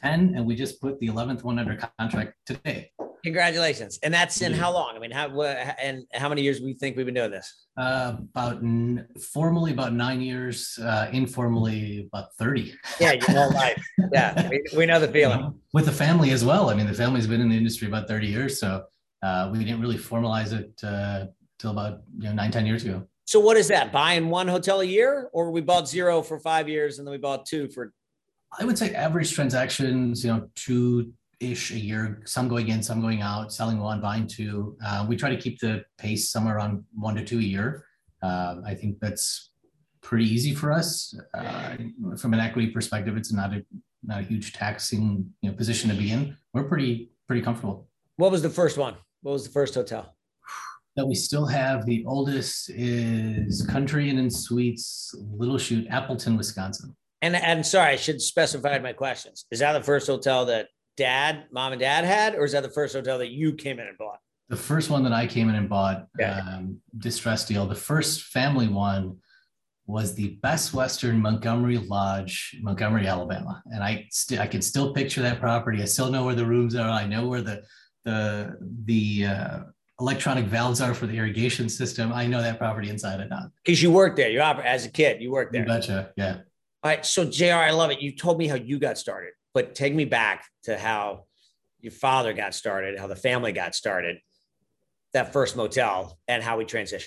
10, 0.02 0.34
and 0.36 0.44
we 0.44 0.54
just 0.54 0.80
put 0.80 0.98
the 1.00 1.08
11th 1.08 1.42
one 1.42 1.58
under 1.58 1.78
contract 1.98 2.34
today. 2.44 2.90
Congratulations. 3.24 3.98
And 4.02 4.12
that's 4.12 4.42
in 4.42 4.52
how 4.52 4.72
long? 4.72 4.94
I 4.94 4.98
mean, 4.98 5.10
how, 5.10 5.42
and 5.42 6.04
how 6.12 6.28
many 6.28 6.42
years 6.42 6.60
we 6.60 6.74
think 6.74 6.96
we've 6.96 7.06
been 7.06 7.14
doing 7.14 7.30
this? 7.30 7.66
Uh, 7.76 8.16
about 8.18 8.58
n- 8.58 9.08
formally 9.32 9.72
about 9.72 9.94
nine 9.94 10.20
years, 10.20 10.78
uh, 10.82 11.08
informally 11.12 12.08
about 12.12 12.34
30. 12.38 12.74
Yeah, 13.00 13.12
your 13.12 13.30
whole 13.30 13.52
life. 13.52 13.82
Yeah, 14.12 14.48
we, 14.48 14.62
we 14.76 14.86
know 14.86 15.00
the 15.00 15.08
feeling. 15.08 15.54
With 15.72 15.86
the 15.86 15.92
family 15.92 16.30
as 16.30 16.44
well. 16.44 16.70
I 16.70 16.74
mean, 16.74 16.86
the 16.86 16.94
family's 16.94 17.26
been 17.26 17.40
in 17.40 17.48
the 17.48 17.56
industry 17.56 17.88
about 17.88 18.06
30 18.06 18.26
years. 18.26 18.60
So 18.60 18.84
uh, 19.22 19.50
we 19.52 19.58
didn't 19.64 19.80
really 19.80 19.98
formalize 19.98 20.52
it 20.52 20.72
uh, 20.84 21.26
till 21.58 21.70
about 21.72 22.00
you 22.18 22.28
know, 22.28 22.34
nine, 22.34 22.50
10 22.50 22.66
years 22.66 22.84
ago. 22.84 23.06
So 23.28 23.38
what 23.38 23.58
is 23.58 23.68
that? 23.68 23.92
Buying 23.92 24.30
one 24.30 24.48
hotel 24.48 24.80
a 24.80 24.84
year, 24.84 25.28
or 25.34 25.50
we 25.50 25.60
bought 25.60 25.86
zero 25.86 26.22
for 26.22 26.40
five 26.40 26.66
years 26.66 26.98
and 26.98 27.06
then 27.06 27.12
we 27.12 27.18
bought 27.18 27.44
two 27.44 27.68
for? 27.68 27.92
I 28.58 28.64
would 28.64 28.78
say 28.78 28.94
average 28.94 29.34
transactions, 29.34 30.24
you 30.24 30.32
know, 30.32 30.48
two 30.54 31.12
ish 31.38 31.70
a 31.72 31.78
year. 31.78 32.22
Some 32.24 32.48
going 32.48 32.68
in, 32.68 32.82
some 32.82 33.02
going 33.02 33.20
out. 33.20 33.52
Selling 33.52 33.80
one, 33.80 34.00
buying 34.00 34.26
two. 34.26 34.78
Uh, 34.82 35.04
we 35.06 35.14
try 35.14 35.28
to 35.28 35.36
keep 35.36 35.60
the 35.60 35.84
pace 35.98 36.30
somewhere 36.30 36.56
around 36.56 36.82
one 36.94 37.16
to 37.16 37.22
two 37.22 37.38
a 37.38 37.42
year. 37.42 37.84
Uh, 38.22 38.62
I 38.64 38.74
think 38.74 38.98
that's 38.98 39.50
pretty 40.00 40.24
easy 40.24 40.54
for 40.54 40.72
us. 40.72 41.14
Uh, 41.34 41.76
from 42.16 42.32
an 42.32 42.40
equity 42.40 42.68
perspective, 42.68 43.18
it's 43.18 43.30
not 43.30 43.52
a 43.52 43.62
not 44.02 44.20
a 44.20 44.24
huge 44.24 44.54
taxing 44.54 45.30
you 45.42 45.50
know 45.50 45.54
position 45.54 45.90
to 45.90 45.96
be 45.96 46.12
in. 46.12 46.34
We're 46.54 46.64
pretty 46.64 47.10
pretty 47.26 47.42
comfortable. 47.42 47.90
What 48.16 48.30
was 48.30 48.40
the 48.40 48.48
first 48.48 48.78
one? 48.78 48.94
What 49.20 49.32
was 49.32 49.44
the 49.44 49.52
first 49.52 49.74
hotel? 49.74 50.14
That 50.96 51.06
we 51.06 51.14
still 51.14 51.46
have. 51.46 51.86
The 51.86 52.04
oldest 52.06 52.70
is 52.70 53.64
Country 53.66 54.10
Inn 54.10 54.18
and 54.18 54.32
Suites, 54.32 55.14
Little 55.16 55.58
Chute, 55.58 55.86
Appleton, 55.90 56.36
Wisconsin. 56.36 56.96
And 57.22 57.34
and 57.36 57.64
sorry, 57.66 57.92
I 57.92 57.96
should 57.96 58.20
specify 58.20 58.78
my 58.78 58.92
questions. 58.92 59.46
Is 59.50 59.60
that 59.60 59.72
the 59.72 59.82
first 59.82 60.06
hotel 60.06 60.46
that 60.46 60.68
dad, 60.96 61.46
mom, 61.52 61.72
and 61.72 61.80
dad 61.80 62.04
had, 62.04 62.34
or 62.34 62.44
is 62.44 62.52
that 62.52 62.62
the 62.62 62.70
first 62.70 62.94
hotel 62.94 63.18
that 63.18 63.30
you 63.30 63.54
came 63.54 63.78
in 63.78 63.86
and 63.86 63.98
bought? 63.98 64.18
The 64.48 64.56
first 64.56 64.88
one 64.88 65.02
that 65.04 65.12
I 65.12 65.26
came 65.26 65.48
in 65.48 65.54
and 65.54 65.68
bought, 65.68 66.06
yeah. 66.18 66.40
um, 66.40 66.80
distress 66.96 67.44
deal. 67.44 67.66
The 67.66 67.74
first 67.74 68.22
family 68.22 68.68
one 68.68 69.18
was 69.86 70.14
the 70.14 70.38
Best 70.42 70.74
Western 70.74 71.20
Montgomery 71.20 71.78
Lodge, 71.78 72.56
Montgomery, 72.60 73.06
Alabama, 73.06 73.62
and 73.66 73.82
I 73.82 74.06
st- 74.10 74.40
I 74.40 74.46
can 74.46 74.62
still 74.62 74.92
picture 74.92 75.22
that 75.22 75.40
property. 75.40 75.82
I 75.82 75.86
still 75.86 76.10
know 76.10 76.24
where 76.24 76.34
the 76.34 76.46
rooms 76.46 76.76
are. 76.76 76.88
I 76.88 77.06
know 77.06 77.26
where 77.26 77.42
the 77.42 77.62
the 78.04 78.56
the 78.84 79.26
uh, 79.26 79.58
electronic 80.00 80.46
valves 80.46 80.80
are 80.80 80.94
for 80.94 81.06
the 81.06 81.16
irrigation 81.16 81.68
system. 81.68 82.12
I 82.12 82.26
know 82.26 82.40
that 82.40 82.58
property 82.58 82.88
inside 82.88 83.20
and 83.20 83.32
out. 83.32 83.50
Because 83.64 83.82
you 83.82 83.90
worked 83.90 84.16
there. 84.16 84.30
You 84.30 84.40
operate 84.40 84.66
as 84.66 84.86
a 84.86 84.90
kid, 84.90 85.20
you 85.20 85.30
worked 85.30 85.52
there. 85.52 85.62
You 85.62 85.68
betcha. 85.68 86.12
Yeah. 86.16 86.36
All 86.82 86.90
right. 86.90 87.04
So 87.04 87.24
JR, 87.24 87.54
I 87.54 87.70
love 87.70 87.90
it. 87.90 88.00
You 88.00 88.12
told 88.12 88.38
me 88.38 88.46
how 88.46 88.54
you 88.54 88.78
got 88.78 88.98
started, 88.98 89.32
but 89.54 89.74
take 89.74 89.94
me 89.94 90.04
back 90.04 90.46
to 90.64 90.78
how 90.78 91.24
your 91.80 91.92
father 91.92 92.32
got 92.32 92.54
started, 92.54 92.98
how 92.98 93.06
the 93.06 93.16
family 93.16 93.52
got 93.52 93.74
started, 93.74 94.18
that 95.12 95.32
first 95.32 95.56
motel, 95.56 96.18
and 96.28 96.42
how 96.42 96.58
we 96.58 96.64
transitioned. 96.64 97.06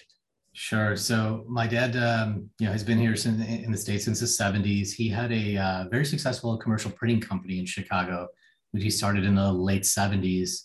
Sure. 0.54 0.98
So 0.98 1.46
my 1.48 1.66
dad, 1.66 1.96
um, 1.96 2.50
you 2.60 2.66
know, 2.66 2.74
has 2.74 2.84
been 2.84 2.98
here 2.98 3.16
since, 3.16 3.42
in 3.46 3.72
the 3.72 3.78
states 3.78 4.04
since 4.04 4.20
the 4.20 4.26
'70s. 4.26 4.92
He 4.92 5.08
had 5.08 5.32
a 5.32 5.56
uh, 5.58 5.86
very 5.90 6.04
successful 6.04 6.58
commercial 6.58 6.92
printing 6.92 7.22
company 7.22 7.60
in 7.60 7.66
Chicago, 7.66 8.28
which 8.72 8.84
he 8.84 8.90
started 8.90 9.24
in 9.24 9.36
the 9.36 9.52
late 9.52 9.84
'70s. 9.84 10.64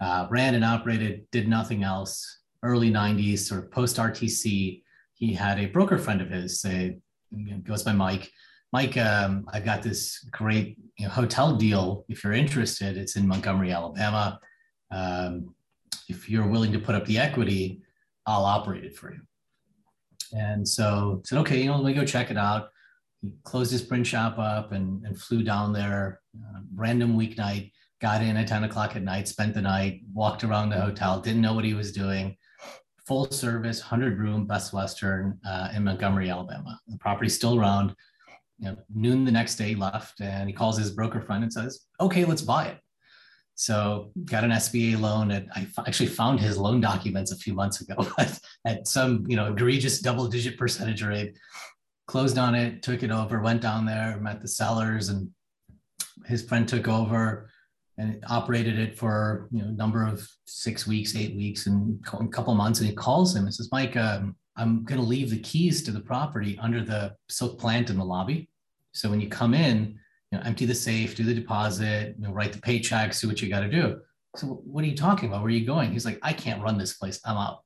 Uh, 0.00 0.26
ran 0.30 0.54
and 0.54 0.64
operated, 0.64 1.26
did 1.32 1.48
nothing 1.48 1.82
else. 1.82 2.40
Early 2.62 2.90
'90s, 2.90 3.40
sort 3.40 3.64
of 3.64 3.70
post 3.70 3.96
RTC, 3.96 4.82
he 5.14 5.34
had 5.34 5.58
a 5.58 5.66
broker 5.66 5.98
friend 5.98 6.20
of 6.20 6.30
his 6.30 6.60
say, 6.60 6.98
goes 7.64 7.82
by 7.82 7.92
Mike. 7.92 8.30
Mike, 8.72 8.96
um, 8.96 9.46
I've 9.52 9.64
got 9.64 9.82
this 9.82 10.24
great 10.30 10.78
you 10.96 11.06
know, 11.06 11.10
hotel 11.10 11.56
deal. 11.56 12.04
If 12.08 12.22
you're 12.22 12.34
interested, 12.34 12.96
it's 12.96 13.16
in 13.16 13.26
Montgomery, 13.26 13.72
Alabama. 13.72 14.38
Um, 14.90 15.54
if 16.08 16.28
you're 16.28 16.46
willing 16.46 16.72
to 16.72 16.78
put 16.78 16.94
up 16.94 17.04
the 17.06 17.18
equity, 17.18 17.82
I'll 18.26 18.44
operate 18.44 18.84
it 18.84 18.96
for 18.96 19.12
you. 19.12 19.20
And 20.32 20.66
so 20.66 21.22
said, 21.24 21.38
okay, 21.38 21.60
you 21.60 21.66
know, 21.66 21.76
let 21.76 21.94
me 21.94 21.94
go 21.94 22.04
check 22.04 22.30
it 22.30 22.36
out. 22.36 22.68
He 23.22 23.32
closed 23.42 23.72
his 23.72 23.82
print 23.82 24.06
shop 24.06 24.38
up 24.38 24.72
and, 24.72 25.04
and 25.04 25.18
flew 25.18 25.42
down 25.42 25.72
there, 25.72 26.20
uh, 26.36 26.60
random 26.74 27.18
weeknight, 27.18 27.72
got 28.00 28.22
in 28.22 28.36
at 28.36 28.46
10 28.46 28.64
o'clock 28.64 28.96
at 28.96 29.02
night, 29.02 29.28
spent 29.28 29.54
the 29.54 29.62
night, 29.62 30.02
walked 30.12 30.44
around 30.44 30.70
the 30.70 30.80
hotel, 30.80 31.20
didn't 31.20 31.42
know 31.42 31.54
what 31.54 31.64
he 31.64 31.74
was 31.74 31.92
doing. 31.92 32.36
Full 33.06 33.30
service, 33.30 33.80
100 33.80 34.18
room 34.18 34.46
Best 34.46 34.72
Western 34.72 35.38
uh, 35.46 35.70
in 35.74 35.84
Montgomery, 35.84 36.30
Alabama. 36.30 36.78
The 36.86 36.98
property's 36.98 37.34
still 37.34 37.58
around. 37.58 37.94
You 38.58 38.70
know, 38.70 38.76
noon 38.92 39.24
the 39.24 39.32
next 39.32 39.56
day 39.56 39.74
left, 39.74 40.20
and 40.20 40.48
he 40.48 40.54
calls 40.54 40.76
his 40.76 40.90
broker 40.90 41.20
friend 41.20 41.44
and 41.44 41.52
says, 41.52 41.86
"Okay, 42.00 42.24
let's 42.24 42.42
buy 42.42 42.66
it." 42.66 42.78
So 43.54 44.10
got 44.24 44.44
an 44.44 44.50
SBA 44.50 45.00
loan. 45.00 45.30
And 45.30 45.48
I 45.54 45.66
actually 45.86 46.08
found 46.08 46.40
his 46.40 46.58
loan 46.58 46.80
documents 46.80 47.30
a 47.30 47.36
few 47.36 47.54
months 47.54 47.80
ago 47.80 48.06
at 48.64 48.86
some 48.88 49.24
you 49.28 49.36
know 49.36 49.52
egregious 49.52 50.00
double 50.00 50.26
digit 50.26 50.58
percentage 50.58 51.02
rate. 51.02 51.38
Closed 52.08 52.36
on 52.36 52.54
it, 52.54 52.82
took 52.82 53.02
it 53.02 53.10
over, 53.10 53.40
went 53.40 53.62
down 53.62 53.86
there, 53.86 54.18
met 54.20 54.40
the 54.40 54.48
sellers, 54.48 55.08
and 55.08 55.30
his 56.26 56.42
friend 56.42 56.68
took 56.68 56.88
over 56.88 57.48
and 57.98 58.24
operated 58.30 58.78
it 58.78 58.96
for 58.96 59.48
you 59.50 59.62
know 59.62 59.68
a 59.68 59.72
number 59.72 60.06
of 60.06 60.26
six 60.46 60.86
weeks, 60.86 61.14
eight 61.16 61.36
weeks, 61.36 61.66
and 61.66 62.00
a 62.12 62.28
couple 62.28 62.54
months. 62.54 62.80
And 62.80 62.88
he 62.88 62.94
calls 62.94 63.34
him 63.34 63.44
and 63.44 63.54
says, 63.54 63.68
"Mike, 63.70 63.96
um, 63.96 64.36
I'm 64.56 64.84
going 64.84 65.00
to 65.00 65.06
leave 65.06 65.30
the 65.30 65.40
keys 65.40 65.82
to 65.84 65.90
the 65.90 66.00
property 66.00 66.58
under 66.60 66.84
the 66.84 67.14
silk 67.28 67.58
plant 67.58 67.90
in 67.90 67.98
the 67.98 68.04
lobby. 68.04 68.48
So 68.92 69.10
when 69.10 69.20
you 69.20 69.28
come 69.28 69.54
in." 69.54 69.98
you 70.30 70.38
know, 70.38 70.44
empty 70.44 70.66
the 70.66 70.74
safe, 70.74 71.16
do 71.16 71.24
the 71.24 71.34
deposit, 71.34 72.14
you 72.18 72.26
know, 72.26 72.32
write 72.32 72.52
the 72.52 72.58
paychecks, 72.58 73.20
do 73.20 73.28
what 73.28 73.40
you 73.40 73.48
got 73.48 73.60
to 73.60 73.70
do. 73.70 74.00
So 74.36 74.46
what 74.64 74.84
are 74.84 74.86
you 74.86 74.96
talking 74.96 75.28
about? 75.28 75.40
Where 75.40 75.48
are 75.48 75.54
you 75.54 75.66
going? 75.66 75.90
He's 75.90 76.04
like, 76.04 76.18
I 76.22 76.32
can't 76.32 76.62
run 76.62 76.76
this 76.76 76.94
place. 76.94 77.20
I'm 77.24 77.36
out. 77.36 77.62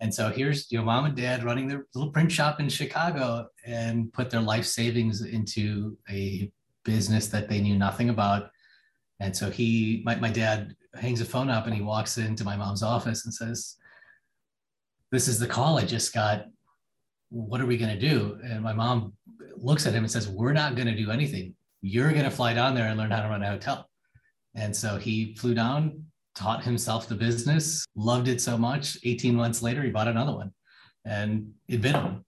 And 0.00 0.12
so 0.12 0.30
here's 0.30 0.70
your 0.72 0.82
mom 0.82 1.04
and 1.04 1.16
dad 1.16 1.44
running 1.44 1.68
their 1.68 1.86
little 1.94 2.10
print 2.10 2.32
shop 2.32 2.60
in 2.60 2.68
Chicago 2.68 3.48
and 3.64 4.12
put 4.12 4.30
their 4.30 4.40
life 4.40 4.64
savings 4.64 5.22
into 5.22 5.96
a 6.10 6.50
business 6.84 7.28
that 7.28 7.48
they 7.48 7.60
knew 7.60 7.78
nothing 7.78 8.10
about. 8.10 8.50
And 9.24 9.34
so 9.34 9.50
he, 9.50 10.02
my, 10.04 10.16
my 10.16 10.30
dad 10.30 10.76
hangs 10.94 11.22
a 11.22 11.24
phone 11.24 11.48
up 11.48 11.64
and 11.64 11.74
he 11.74 11.80
walks 11.80 12.18
into 12.18 12.44
my 12.44 12.56
mom's 12.56 12.82
office 12.82 13.24
and 13.24 13.32
says, 13.32 13.76
this 15.10 15.28
is 15.28 15.38
the 15.38 15.46
call 15.46 15.78
I 15.78 15.84
just 15.84 16.12
got. 16.12 16.44
What 17.30 17.60
are 17.60 17.66
we 17.66 17.78
going 17.78 17.98
to 17.98 18.08
do? 18.08 18.38
And 18.44 18.62
my 18.62 18.74
mom 18.74 19.14
looks 19.56 19.86
at 19.86 19.94
him 19.94 20.04
and 20.04 20.10
says, 20.10 20.28
We're 20.28 20.52
not 20.52 20.74
going 20.74 20.88
to 20.88 20.96
do 20.96 21.10
anything. 21.10 21.54
You're 21.80 22.12
going 22.12 22.24
to 22.24 22.30
fly 22.30 22.52
down 22.52 22.74
there 22.74 22.88
and 22.88 22.98
learn 22.98 23.10
how 23.10 23.22
to 23.22 23.28
run 23.28 23.42
a 23.42 23.48
hotel. 23.48 23.88
And 24.54 24.74
so 24.76 24.98
he 24.98 25.34
flew 25.36 25.54
down, 25.54 26.04
taught 26.34 26.64
himself 26.64 27.08
the 27.08 27.14
business, 27.14 27.86
loved 27.96 28.28
it 28.28 28.40
so 28.40 28.58
much. 28.58 28.98
18 29.04 29.34
months 29.34 29.62
later, 29.62 29.82
he 29.82 29.90
bought 29.90 30.08
another 30.08 30.34
one 30.34 30.52
and 31.04 31.52
it 31.68 31.80
bit 31.80 31.94
him. 31.94 32.24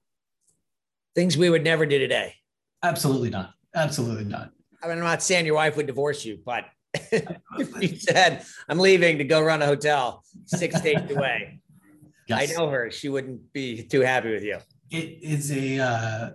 Things 1.14 1.36
we 1.36 1.50
would 1.50 1.64
never 1.64 1.86
do 1.86 1.98
today. 1.98 2.34
Absolutely 2.82 3.30
not. 3.30 3.54
Absolutely 3.74 4.24
not. 4.24 4.50
I 4.82 4.88
mean, 4.88 4.98
I'm 4.98 5.04
not 5.04 5.22
saying 5.22 5.46
your 5.46 5.56
wife 5.56 5.76
would 5.76 5.86
divorce 5.86 6.24
you, 6.24 6.38
but 6.44 6.64
if 7.58 7.82
you 7.82 7.98
said, 7.98 8.44
I'm 8.68 8.78
leaving 8.78 9.18
to 9.18 9.24
go 9.24 9.40
run 9.40 9.62
a 9.62 9.66
hotel 9.66 10.24
six 10.46 10.76
states 10.76 11.10
away, 11.10 11.60
yes. 12.28 12.50
I 12.50 12.54
know 12.54 12.68
her. 12.68 12.90
She 12.90 13.08
wouldn't 13.08 13.52
be 13.52 13.82
too 13.82 14.00
happy 14.00 14.32
with 14.32 14.42
you. 14.42 14.58
It 14.90 15.18
is 15.22 15.50
a, 15.52 15.78
uh, 15.78 16.30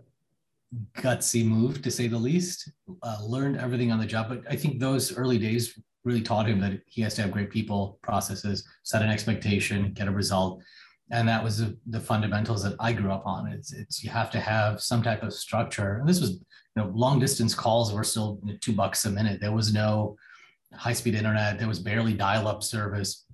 gutsy 0.98 1.46
move 1.46 1.82
to 1.82 1.92
say 1.92 2.08
the 2.08 2.18
least. 2.18 2.72
Uh, 3.04 3.18
learned 3.24 3.58
everything 3.58 3.92
on 3.92 4.00
the 4.00 4.06
job, 4.06 4.30
but 4.30 4.44
I 4.50 4.56
think 4.56 4.80
those 4.80 5.16
early 5.18 5.38
days 5.38 5.78
really 6.04 6.22
taught 6.22 6.48
him 6.48 6.60
that 6.62 6.80
he 6.86 7.02
has 7.02 7.14
to 7.16 7.22
have 7.22 7.32
great 7.32 7.50
people, 7.50 8.00
processes, 8.02 8.68
set 8.84 9.02
an 9.02 9.10
expectation, 9.10 9.92
get 9.94 10.08
a 10.08 10.12
result, 10.12 10.64
and 11.12 11.28
that 11.28 11.44
was 11.44 11.60
the, 11.60 11.78
the 11.88 12.00
fundamentals 12.00 12.64
that 12.64 12.76
I 12.80 12.94
grew 12.94 13.12
up 13.12 13.28
on. 13.28 13.48
It's 13.48 13.74
it's 13.74 14.04
you 14.04 14.10
have 14.10 14.32
to 14.32 14.40
have 14.40 14.82
some 14.82 15.04
type 15.04 15.24
of 15.24 15.34
structure. 15.34 15.98
And 15.98 16.08
this 16.08 16.22
was 16.22 16.32
you 16.32 16.78
know 16.78 16.92
long 16.96 17.20
distance 17.20 17.54
calls 17.54 17.94
were 17.94 18.04
still 18.04 18.40
two 18.62 18.74
bucks 18.74 19.06
a 19.06 19.12
minute. 19.12 19.42
There 19.42 19.52
was 19.52 19.74
no 19.74 20.16
high 20.74 20.94
speed 20.94 21.16
internet. 21.16 21.60
There 21.60 21.68
was 21.68 21.80
barely 21.80 22.14
dial 22.14 22.48
up 22.48 22.64
service. 22.64 23.26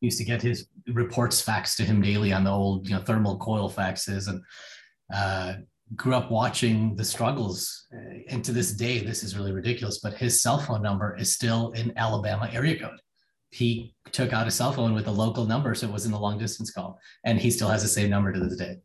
He 0.00 0.06
used 0.06 0.18
to 0.18 0.24
get 0.24 0.42
his 0.42 0.68
reports 0.88 1.44
faxed 1.44 1.76
to 1.76 1.84
him 1.84 2.02
daily 2.02 2.32
on 2.32 2.44
the 2.44 2.50
old 2.50 2.88
you 2.88 2.94
know 2.94 3.02
thermal 3.02 3.38
coil 3.38 3.70
faxes 3.70 4.28
and. 4.28 4.42
Uh, 5.14 5.54
grew 5.96 6.14
up 6.14 6.30
watching 6.30 6.96
the 6.96 7.04
struggles 7.04 7.86
and 8.28 8.42
to 8.44 8.52
this 8.52 8.72
day 8.72 9.00
this 9.00 9.22
is 9.22 9.36
really 9.36 9.52
ridiculous 9.52 9.98
but 9.98 10.14
his 10.14 10.40
cell 10.40 10.58
phone 10.58 10.82
number 10.82 11.14
is 11.16 11.32
still 11.32 11.72
in 11.72 11.92
alabama 11.98 12.48
area 12.52 12.78
code 12.78 12.98
he 13.50 13.94
took 14.10 14.32
out 14.32 14.48
a 14.48 14.50
cell 14.50 14.72
phone 14.72 14.94
with 14.94 15.06
a 15.06 15.10
local 15.10 15.44
number 15.44 15.74
so 15.74 15.86
it 15.86 15.92
wasn't 15.92 16.14
a 16.14 16.18
long 16.18 16.38
distance 16.38 16.70
call 16.70 16.98
and 17.24 17.38
he 17.38 17.50
still 17.50 17.68
has 17.68 17.82
the 17.82 17.88
same 17.88 18.08
number 18.08 18.32
to 18.32 18.40
this 18.40 18.56
day 18.56 18.78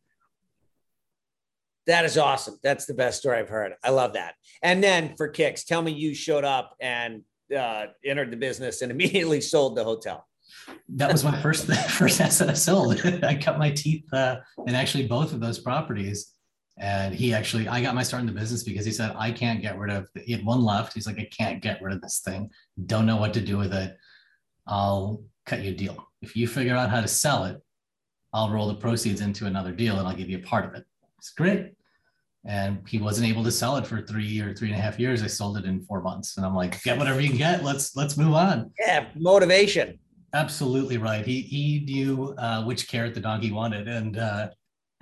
that 1.87 2.03
is 2.03 2.17
awesome 2.17 2.59
that's 2.61 2.85
the 2.85 2.93
best 2.93 3.19
story 3.19 3.39
i've 3.39 3.49
heard 3.49 3.73
i 3.83 3.89
love 3.89 4.13
that 4.13 4.35
and 4.61 4.83
then 4.83 5.15
for 5.15 5.29
kicks 5.29 5.63
tell 5.63 5.81
me 5.81 5.91
you 5.91 6.13
showed 6.13 6.43
up 6.43 6.75
and 6.81 7.23
uh, 7.57 7.87
entered 8.05 8.31
the 8.31 8.37
business 8.37 8.81
and 8.81 8.91
immediately 8.95 9.41
sold 9.41 9.75
the 9.75 9.83
hotel 9.83 10.25
that 10.89 11.11
was 11.11 11.23
my 11.23 11.39
first 11.41 11.67
first 11.89 12.21
asset 12.21 12.49
I 12.49 12.53
sold. 12.53 12.99
I 13.23 13.35
cut 13.35 13.59
my 13.59 13.69
teeth 13.69 14.11
uh, 14.13 14.37
in 14.65 14.75
actually 14.75 15.07
both 15.07 15.33
of 15.33 15.39
those 15.39 15.59
properties 15.59 16.33
and 16.79 17.13
he 17.13 17.33
actually, 17.33 17.67
I 17.67 17.81
got 17.81 17.93
my 17.93 18.03
start 18.03 18.21
in 18.21 18.27
the 18.27 18.31
business 18.33 18.63
because 18.63 18.85
he 18.85 18.91
said, 18.91 19.13
I 19.17 19.31
can't 19.31 19.61
get 19.61 19.77
rid 19.77 19.91
of, 19.91 20.07
he 20.15 20.31
had 20.31 20.45
one 20.45 20.63
left. 20.63 20.93
He's 20.93 21.05
like, 21.05 21.19
I 21.19 21.27
can't 21.29 21.61
get 21.61 21.81
rid 21.81 21.93
of 21.93 22.01
this 22.01 22.21
thing. 22.23 22.49
Don't 22.85 23.05
know 23.05 23.17
what 23.17 23.33
to 23.33 23.41
do 23.41 23.57
with 23.57 23.73
it. 23.73 23.97
I'll 24.65 25.21
cut 25.45 25.61
you 25.61 25.71
a 25.71 25.75
deal. 25.75 26.07
If 26.21 26.37
you 26.37 26.47
figure 26.47 26.75
out 26.75 26.89
how 26.89 27.01
to 27.01 27.07
sell 27.07 27.43
it, 27.45 27.61
I'll 28.31 28.49
roll 28.49 28.67
the 28.67 28.75
proceeds 28.75 29.19
into 29.19 29.45
another 29.45 29.73
deal 29.73 29.99
and 29.99 30.07
I'll 30.07 30.15
give 30.15 30.29
you 30.29 30.37
a 30.37 30.41
part 30.41 30.65
of 30.65 30.73
it. 30.73 30.85
It's 31.17 31.31
great. 31.31 31.73
And 32.45 32.81
he 32.87 32.99
wasn't 32.99 33.27
able 33.27 33.43
to 33.43 33.51
sell 33.51 33.75
it 33.77 33.85
for 33.85 34.01
three 34.01 34.39
or 34.39 34.53
three 34.53 34.69
and 34.69 34.79
a 34.79 34.81
half 34.81 34.97
years. 34.97 35.21
I 35.21 35.27
sold 35.27 35.57
it 35.57 35.65
in 35.65 35.81
four 35.81 36.01
months. 36.01 36.37
And 36.37 36.45
I'm 36.45 36.55
like, 36.55 36.81
get 36.83 36.97
whatever 36.97 37.19
you 37.19 37.27
can 37.29 37.37
get. 37.37 37.63
Let's 37.63 37.95
let's 37.95 38.15
move 38.17 38.33
on. 38.33 38.71
Yeah, 38.79 39.07
motivation. 39.15 39.99
Absolutely 40.33 40.97
right. 40.97 41.25
He 41.25 41.41
he 41.41 41.81
knew 41.85 42.33
uh, 42.37 42.63
which 42.63 42.87
carrot 42.87 43.13
the 43.13 43.19
donkey 43.19 43.51
wanted, 43.51 43.87
and 43.87 44.17
uh, 44.17 44.49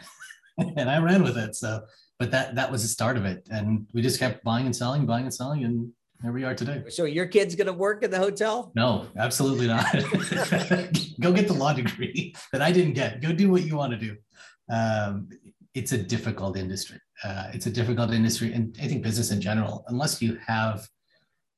and 0.58 0.89
I 0.89 0.98
ran 1.00 1.22
with 1.22 1.38
it. 1.38 1.56
So, 1.56 1.84
but 2.17 2.32
that 2.32 2.56
that 2.56 2.72
was 2.72 2.82
the 2.82 2.88
start 2.88 3.17
of 3.17 3.25
it, 3.25 3.48
and 3.51 3.86
we 3.94 4.01
just 4.01 4.20
kept 4.20 4.44
buying 4.44 4.65
and 4.65 4.75
selling, 4.75 5.06
buying 5.06 5.25
and 5.25 5.34
selling, 5.34 5.63
and 5.65 5.91
here 6.22 6.32
we 6.32 6.44
are 6.44 6.56
today. 6.56 6.84
So 6.89 7.06
your 7.06 7.27
kid's 7.27 7.56
gonna 7.56 7.74
work 7.74 8.03
at 8.03 8.10
the 8.10 8.17
hotel? 8.17 8.72
No, 8.75 9.06
absolutely 9.17 9.67
not. 9.67 9.86
Go 11.20 11.32
get 11.32 11.48
the 11.48 11.56
law 11.56 11.74
degree 11.74 12.34
that 12.51 12.62
I 12.62 12.72
didn't 12.72 12.94
get. 12.94 13.22
Go 13.22 13.32
do 13.32 13.51
what 13.51 13.63
you 13.63 13.75
want 13.75 13.91
to 13.91 14.00
do. 14.00 14.15
Um, 14.70 15.29
it's 15.77 15.91
a 15.91 15.98
difficult 15.98 16.57
industry. 16.57 17.00
Uh, 17.24 17.50
it's 17.53 17.67
a 17.67 17.69
difficult 17.69 18.12
industry, 18.12 18.51
and 18.53 18.75
I 18.81 18.88
think 18.88 19.03
business 19.03 19.31
in 19.31 19.39
general, 19.39 19.86
unless 19.88 20.22
you 20.22 20.38
have 20.46 20.88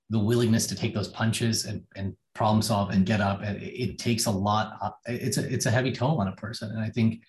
the 0.09 0.19
willingness 0.19 0.67
to 0.67 0.75
take 0.75 0.93
those 0.93 1.07
punches 1.07 1.65
and, 1.65 1.83
and 1.95 2.15
problem 2.35 2.61
solve 2.61 2.89
and 2.89 3.05
get 3.05 3.21
up, 3.21 3.41
it, 3.43 3.61
it 3.61 3.97
takes 3.97 4.25
a 4.25 4.31
lot. 4.31 4.77
It's 5.05 5.37
a 5.37 5.53
it's 5.53 5.67
a 5.67 5.71
heavy 5.71 5.91
toll 5.93 6.19
on 6.19 6.27
a 6.27 6.35
person, 6.35 6.71
and 6.71 6.81
I 6.81 6.89
think 6.89 7.21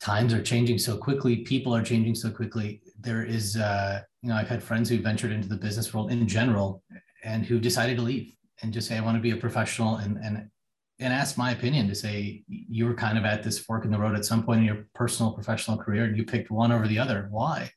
times 0.00 0.34
are 0.34 0.42
changing 0.42 0.78
so 0.78 0.96
quickly 0.96 1.36
people 1.38 1.74
are 1.74 1.82
changing 1.82 2.14
so 2.14 2.30
quickly 2.30 2.82
there 3.00 3.24
is 3.24 3.56
uh, 3.56 4.02
you 4.20 4.28
know 4.28 4.36
i've 4.36 4.48
had 4.48 4.62
friends 4.62 4.90
who 4.90 4.98
ventured 5.00 5.32
into 5.32 5.48
the 5.48 5.56
business 5.56 5.94
world 5.94 6.12
in 6.12 6.28
general 6.28 6.82
and 7.24 7.46
who 7.46 7.58
decided 7.58 7.96
to 7.96 8.02
leave 8.02 8.34
and 8.60 8.74
just 8.74 8.86
say 8.86 8.98
i 8.98 9.00
want 9.00 9.16
to 9.16 9.22
be 9.22 9.30
a 9.30 9.36
professional 9.36 9.96
and 9.96 10.18
and 10.18 10.50
and 10.98 11.12
ask 11.12 11.36
my 11.36 11.50
opinion 11.50 11.88
to 11.88 11.94
say 11.94 12.42
you 12.48 12.86
were 12.86 12.94
kind 12.94 13.18
of 13.18 13.24
at 13.24 13.42
this 13.42 13.58
fork 13.58 13.84
in 13.84 13.90
the 13.90 13.98
road 13.98 14.16
at 14.16 14.24
some 14.24 14.42
point 14.42 14.60
in 14.60 14.66
your 14.66 14.86
personal 14.94 15.32
professional 15.32 15.76
career 15.76 16.04
and 16.04 16.16
you 16.16 16.24
picked 16.24 16.50
one 16.50 16.72
over 16.72 16.88
the 16.88 16.98
other. 16.98 17.28
Why? 17.30 17.70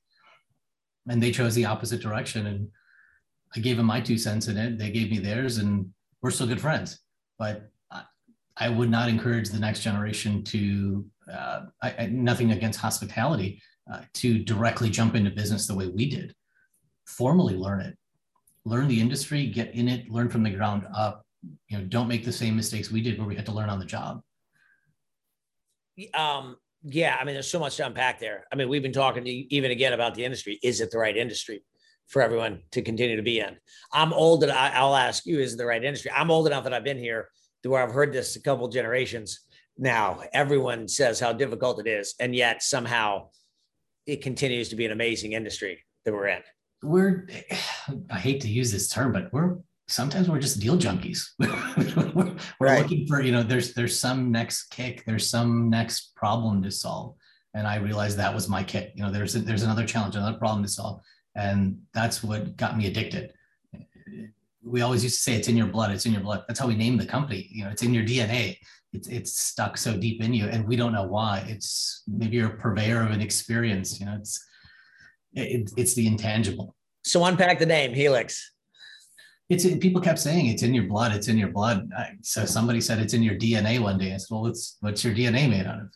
And 1.09 1.21
they 1.21 1.31
chose 1.31 1.55
the 1.55 1.65
opposite 1.65 2.01
direction 2.01 2.47
and 2.47 2.69
i 3.55 3.59
gave 3.59 3.77
them 3.77 3.87
my 3.87 3.99
two 3.99 4.17
cents 4.17 4.47
in 4.47 4.57
it. 4.57 4.77
They 4.77 4.91
gave 4.91 5.09
me 5.09 5.19
theirs 5.19 5.57
and 5.57 5.89
we're 6.21 6.31
still 6.31 6.47
good 6.47 6.61
friends. 6.61 6.99
But 7.37 7.69
I 8.59 8.67
would 8.67 8.89
not 8.89 9.07
encourage 9.07 9.49
the 9.49 9.59
next 9.59 9.81
generation 9.81 10.43
to 10.45 11.05
uh, 11.31 11.61
I, 11.81 11.95
I, 11.97 12.05
nothing 12.07 12.51
against 12.51 12.79
hospitality 12.79 13.61
uh, 13.91 14.01
to 14.15 14.39
directly 14.39 14.89
jump 14.89 15.15
into 15.15 15.29
business 15.31 15.65
the 15.65 15.75
way 15.75 15.87
we 15.87 16.09
did. 16.09 16.35
Formally 17.05 17.55
learn 17.55 17.79
it, 17.81 17.97
learn 18.65 18.87
the 18.87 18.99
industry, 18.99 19.47
get 19.47 19.73
in 19.73 19.87
it, 19.87 20.09
learn 20.11 20.29
from 20.29 20.43
the 20.43 20.49
ground 20.49 20.85
up. 20.93 21.25
You 21.67 21.77
know, 21.77 21.83
don't 21.85 22.07
make 22.07 22.25
the 22.25 22.31
same 22.31 22.55
mistakes 22.55 22.91
we 22.91 23.01
did 23.01 23.17
where 23.17 23.27
we 23.27 23.35
had 23.35 23.45
to 23.45 23.51
learn 23.51 23.69
on 23.69 23.79
the 23.79 23.85
job. 23.85 24.21
um, 26.13 26.57
yeah, 26.83 27.17
I 27.19 27.25
mean, 27.25 27.35
there's 27.35 27.51
so 27.51 27.59
much 27.59 27.75
to 27.77 27.85
unpack 27.85 28.19
there. 28.19 28.45
I 28.51 28.55
mean, 28.55 28.69
we've 28.69 28.81
been 28.81 28.93
talking 28.93 29.25
even 29.27 29.71
again 29.71 29.93
about 29.93 30.15
the 30.15 30.23
industry. 30.23 30.59
Is 30.63 30.79
it 30.81 30.91
the 30.91 30.97
right 30.97 31.15
industry 31.15 31.63
for 32.07 32.21
everyone 32.21 32.61
to 32.71 32.81
continue 32.81 33.17
to 33.17 33.21
be 33.21 33.39
in? 33.39 33.57
I'm 33.91 34.13
old 34.13 34.43
and 34.43 34.51
I, 34.51 34.83
will 34.83 34.95
ask 34.95 35.25
you, 35.25 35.39
is 35.39 35.53
it 35.53 35.57
the 35.57 35.65
right 35.65 35.83
industry? 35.83 36.11
I'm 36.15 36.31
old 36.31 36.47
enough 36.47 36.63
that 36.63 36.73
I've 36.73 36.83
been 36.83 36.97
here 36.97 37.29
to 37.63 37.69
where 37.69 37.83
I've 37.83 37.91
heard 37.91 38.13
this 38.13 38.35
a 38.35 38.41
couple 38.41 38.67
generations 38.69 39.41
now. 39.77 40.21
Everyone 40.33 40.87
says 40.87 41.19
how 41.19 41.33
difficult 41.33 41.85
it 41.85 41.89
is, 41.89 42.15
and 42.19 42.33
yet 42.33 42.63
somehow 42.63 43.29
it 44.05 44.21
continues 44.21 44.69
to 44.69 44.75
be 44.75 44.85
an 44.85 44.91
amazing 44.91 45.33
industry 45.33 45.83
that 46.05 46.13
we're 46.13 46.27
in. 46.27 46.41
We're, 46.81 47.27
I 48.09 48.19
hate 48.19 48.41
to 48.41 48.47
use 48.47 48.71
this 48.71 48.89
term, 48.89 49.11
but 49.11 49.31
we're 49.33 49.57
sometimes 49.89 50.29
we're 50.29 50.39
just 50.39 50.59
deal 50.59 50.77
junkies. 50.77 51.29
we're, 51.39 52.35
right. 52.59 52.81
looking 52.81 53.07
for, 53.07 53.21
you 53.21 53.31
know, 53.31 53.43
there's 53.43 53.73
there's 53.73 53.97
some 53.97 54.31
next 54.31 54.69
kick, 54.69 55.03
there's 55.05 55.29
some 55.29 55.69
next 55.69 56.15
problem 56.15 56.63
to 56.63 56.71
solve. 56.71 57.15
And 57.55 57.67
I 57.67 57.77
realized 57.77 58.17
that 58.17 58.33
was 58.33 58.47
my 58.47 58.63
kick. 58.63 58.93
You 58.95 59.03
know, 59.03 59.11
there's 59.11 59.35
a, 59.35 59.39
there's 59.39 59.63
another 59.63 59.85
challenge, 59.85 60.15
another 60.15 60.37
problem 60.37 60.63
to 60.63 60.69
solve. 60.69 61.01
And 61.35 61.79
that's 61.93 62.23
what 62.23 62.55
got 62.55 62.77
me 62.77 62.87
addicted. 62.87 63.33
We 64.63 64.81
always 64.81 65.03
used 65.03 65.15
to 65.15 65.21
say 65.21 65.35
it's 65.35 65.47
in 65.47 65.57
your 65.57 65.67
blood, 65.67 65.91
it's 65.91 66.05
in 66.05 66.11
your 66.11 66.21
blood. 66.21 66.43
That's 66.47 66.59
how 66.59 66.67
we 66.67 66.75
named 66.75 66.99
the 66.99 67.05
company. 67.05 67.47
You 67.49 67.65
know, 67.65 67.71
it's 67.71 67.81
in 67.81 67.93
your 67.93 68.03
DNA. 68.03 68.57
It's 68.93 69.07
it's 69.07 69.39
stuck 69.39 69.77
so 69.77 69.95
deep 69.95 70.23
in 70.23 70.33
you, 70.33 70.45
and 70.45 70.67
we 70.67 70.75
don't 70.75 70.93
know 70.93 71.03
why. 71.03 71.45
It's 71.47 72.03
maybe 72.07 72.37
you're 72.37 72.53
a 72.53 72.57
purveyor 72.57 73.03
of 73.03 73.11
an 73.11 73.21
experience. 73.21 73.99
You 73.99 74.07
know, 74.07 74.15
it's 74.15 74.43
it, 75.33 75.71
it's 75.77 75.93
the 75.93 76.07
intangible. 76.07 76.75
So 77.03 77.23
unpack 77.23 77.59
the 77.59 77.67
name 77.67 77.93
Helix 77.93 78.51
it's 79.49 79.65
in, 79.65 79.79
people 79.79 79.99
kept 79.99 80.19
saying 80.19 80.45
it's 80.45 80.63
in 80.63 80.73
your 80.73 80.85
blood 80.85 81.13
it's 81.13 81.27
in 81.27 81.37
your 81.37 81.49
blood. 81.49 81.89
I, 81.97 82.11
so 82.21 82.45
somebody 82.45 82.79
said 82.79 82.99
it's 82.99 83.13
in 83.13 83.23
your 83.23 83.35
dna 83.35 83.79
one 83.79 83.97
day. 83.97 84.13
I 84.13 84.17
said 84.17 84.27
well 84.29 84.47
it's 84.47 84.77
what's 84.81 85.03
your 85.03 85.13
dna 85.13 85.49
made 85.49 85.65
out 85.65 85.81
of? 85.81 85.89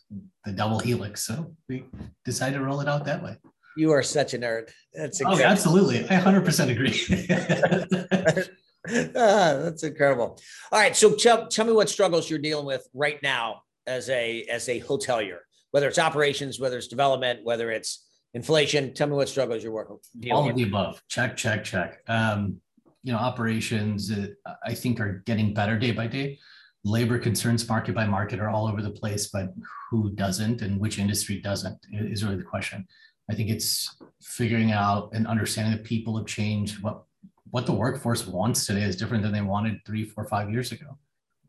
The 0.44 0.52
double 0.52 0.78
helix. 0.80 1.24
So 1.24 1.54
we 1.68 1.84
decided 2.24 2.58
to 2.58 2.64
roll 2.64 2.80
it 2.80 2.88
out 2.88 3.04
that 3.06 3.22
way. 3.22 3.36
You 3.76 3.92
are 3.92 4.02
such 4.02 4.34
a 4.34 4.38
nerd. 4.38 4.70
That's 4.92 5.20
oh, 5.22 5.30
incredible. 5.30 5.48
oh 5.48 5.52
absolutely. 5.52 6.04
I 6.04 6.20
100% 6.20 6.70
agree. 6.70 8.48
Ah, 8.86 9.56
that's 9.62 9.82
incredible. 9.82 10.38
All 10.70 10.78
right 10.78 10.94
so 10.94 11.14
tell, 11.14 11.48
tell 11.48 11.64
me 11.64 11.72
what 11.72 11.88
struggles 11.88 12.28
you're 12.28 12.38
dealing 12.38 12.66
with 12.66 12.86
right 12.92 13.18
now 13.22 13.62
as 13.86 14.10
a 14.10 14.42
as 14.42 14.68
a 14.68 14.78
hotelier 14.82 15.38
whether 15.70 15.88
it's 15.88 15.98
operations 15.98 16.60
whether 16.60 16.76
it's 16.76 16.88
development 16.88 17.40
whether 17.44 17.70
it's 17.70 18.04
inflation. 18.34 18.92
Tell 18.92 19.06
me 19.06 19.14
what 19.14 19.28
struggles 19.30 19.62
you're 19.62 19.72
working 19.72 19.98
all 20.30 20.50
of 20.50 20.54
the 20.54 20.64
above. 20.64 21.00
Check 21.08 21.36
check 21.36 21.64
check. 21.64 22.00
Um, 22.08 22.60
you 23.04 23.12
know 23.12 23.18
operations 23.18 24.10
uh, 24.10 24.26
i 24.64 24.74
think 24.74 24.98
are 24.98 25.22
getting 25.26 25.54
better 25.54 25.78
day 25.78 25.92
by 25.92 26.08
day. 26.08 26.38
Labor 26.86 27.18
concerns 27.18 27.66
market 27.66 27.94
by 27.94 28.06
market 28.06 28.40
are 28.40 28.50
all 28.50 28.66
over 28.66 28.82
the 28.82 28.90
place 28.90 29.28
but 29.28 29.54
who 29.90 30.10
doesn't 30.10 30.60
and 30.60 30.78
which 30.78 30.98
industry 30.98 31.40
doesn't 31.40 31.78
is 31.92 32.22
really 32.22 32.36
the 32.36 32.42
question. 32.42 32.86
I 33.30 33.34
think 33.34 33.48
it's 33.48 33.96
figuring 34.20 34.70
out 34.70 35.10
and 35.14 35.26
understanding 35.26 35.74
that 35.74 35.84
people 35.84 36.16
have 36.18 36.26
changed 36.26 36.82
what 36.82 37.04
what 37.50 37.64
the 37.64 37.72
workforce 37.72 38.26
wants 38.26 38.66
today 38.66 38.82
is 38.82 38.96
different 38.96 39.22
than 39.22 39.32
they 39.32 39.40
wanted 39.40 39.80
three 39.86 40.04
four 40.04 40.26
five 40.26 40.50
years 40.50 40.72
ago. 40.72 40.98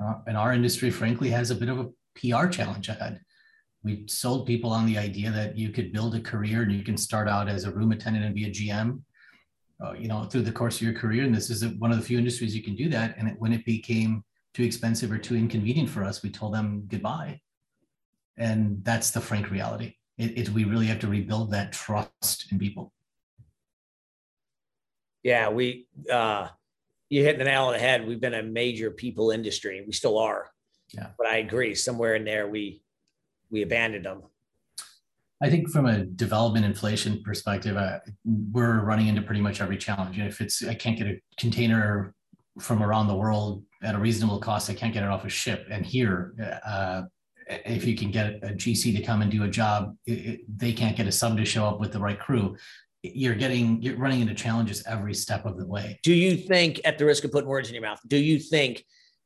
Uh, 0.02 0.16
and 0.28 0.38
our 0.38 0.54
industry 0.54 0.90
frankly 0.90 1.30
has 1.30 1.52
a 1.52 1.56
bit 1.56 1.70
of 1.70 1.80
a 1.80 1.90
pr 2.18 2.48
challenge 2.48 2.88
ahead. 2.88 3.20
We 3.84 4.06
sold 4.08 4.48
people 4.48 4.72
on 4.72 4.86
the 4.86 4.98
idea 4.98 5.32
that 5.32 5.58
you 5.58 5.70
could 5.70 5.92
build 5.92 6.16
a 6.16 6.22
career 6.22 6.62
and 6.64 6.72
you 6.72 6.84
can 6.84 6.98
start 6.98 7.28
out 7.28 7.50
as 7.50 7.66
a 7.66 7.72
room 7.72 7.92
attendant 7.92 8.26
and 8.26 8.36
be 8.36 8.46
a 8.46 8.52
gm 8.52 9.02
uh, 9.84 9.94
you 9.94 10.08
know, 10.08 10.24
through 10.24 10.42
the 10.42 10.52
course 10.52 10.78
of 10.78 10.82
your 10.84 10.94
career. 10.94 11.24
And 11.24 11.36
this 11.36 11.50
is 11.50 11.66
one 11.66 11.92
of 11.92 11.98
the 11.98 12.04
few 12.04 12.18
industries 12.18 12.56
you 12.56 12.64
can 12.64 12.76
do 12.76 12.90
that. 12.90 13.16
And 13.18 13.28
it, 13.28 13.36
when 13.40 13.54
it 13.54 13.66
became 13.66 14.24
too 14.54 14.64
expensive 14.64 15.12
or 15.12 15.18
too 15.18 15.36
inconvenient 15.36 15.90
for 15.90 16.04
us, 16.04 16.24
we 16.24 16.30
told 16.30 16.54
them 16.54 16.86
goodbye. 16.88 17.42
And 18.38 18.84
that's 18.84 19.12
the 19.12 19.22
frank 19.22 19.52
reality. 19.52 19.96
It, 20.18 20.38
it, 20.38 20.50
we 20.50 20.64
really 20.64 20.88
have 20.88 21.00
to 21.00 21.08
rebuild 21.08 21.52
that 21.52 21.74
trust 21.74 22.52
in 22.52 22.60
people. 22.60 22.94
Yeah, 25.24 25.50
we 25.50 25.88
uh, 26.12 26.50
you 27.10 27.24
hit 27.24 27.38
the 27.38 27.44
nail 27.44 27.66
on 27.66 27.74
the 27.74 27.80
head. 27.80 28.06
We've 28.08 28.22
been 28.22 28.36
a 28.36 28.44
major 28.44 28.92
people 28.92 29.32
industry. 29.32 29.84
We 29.86 29.92
still 29.92 30.20
are. 30.20 30.52
Yeah. 30.94 31.08
But 31.18 31.28
I 31.28 31.38
agree. 31.38 31.74
Somewhere 31.76 32.16
in 32.16 32.24
there, 32.24 32.48
we 32.48 32.84
we 33.50 33.64
abandoned 33.64 34.06
them. 34.06 34.24
I 35.46 35.50
think 35.52 35.70
from 35.70 35.86
a 35.86 36.04
development 36.04 36.66
inflation 36.66 37.22
perspective, 37.22 37.78
uh, 37.78 38.00
we're 38.52 38.84
running 38.84 39.10
into 39.10 39.22
pretty 39.22 39.42
much 39.42 39.62
every 39.62 39.78
challenge. 39.78 40.18
If 40.18 40.42
it's 40.42 40.66
I 40.66 40.74
can't 40.74 40.98
get 40.98 41.06
a 41.06 41.22
container 41.38 42.16
from 42.60 42.82
around 42.82 43.10
the 43.10 43.16
world 43.16 43.64
at 43.84 43.94
a 43.94 44.00
reasonable 44.00 44.40
cost, 44.40 44.72
I 44.72 44.74
can't 44.74 44.92
get 44.92 45.04
it 45.04 45.10
off 45.10 45.24
a 45.24 45.30
ship. 45.30 45.68
And 45.70 45.86
here, 45.86 46.34
uh, 46.66 47.04
if 47.48 47.86
you 47.86 47.96
can 47.96 48.10
get 48.10 48.38
a 48.42 48.56
GC 48.56 48.98
to 48.98 49.04
come 49.04 49.22
and 49.22 49.30
do 49.30 49.44
a 49.44 49.48
job, 49.48 49.96
it, 50.08 50.12
it, 50.12 50.40
they 50.58 50.74
can't 50.74 50.98
get 50.98 51.06
a 51.06 51.12
sub 51.12 51.38
to 51.38 51.46
show 51.46 51.64
up 51.68 51.80
with 51.80 51.92
the 51.92 52.00
right 52.00 52.20
crew. 52.20 52.58
You're 53.04 53.36
getting 53.36 53.80
you're 53.84 53.98
running 53.98 54.22
into 54.22 54.34
challenges 54.34 54.84
every 54.88 55.14
step 55.14 55.46
of 55.46 55.60
the 55.60 55.68
way. 55.68 56.00
Do 56.02 56.16
you 56.16 56.38
think, 56.38 56.82
at 56.86 56.98
the 56.98 57.06
risk 57.06 57.24
of 57.24 57.32
putting 57.32 57.48
words 57.48 57.70
in 57.70 57.76
your 57.76 57.84
mouth, 57.84 58.00
do 58.08 58.18
you 58.18 58.40
think 58.40 58.84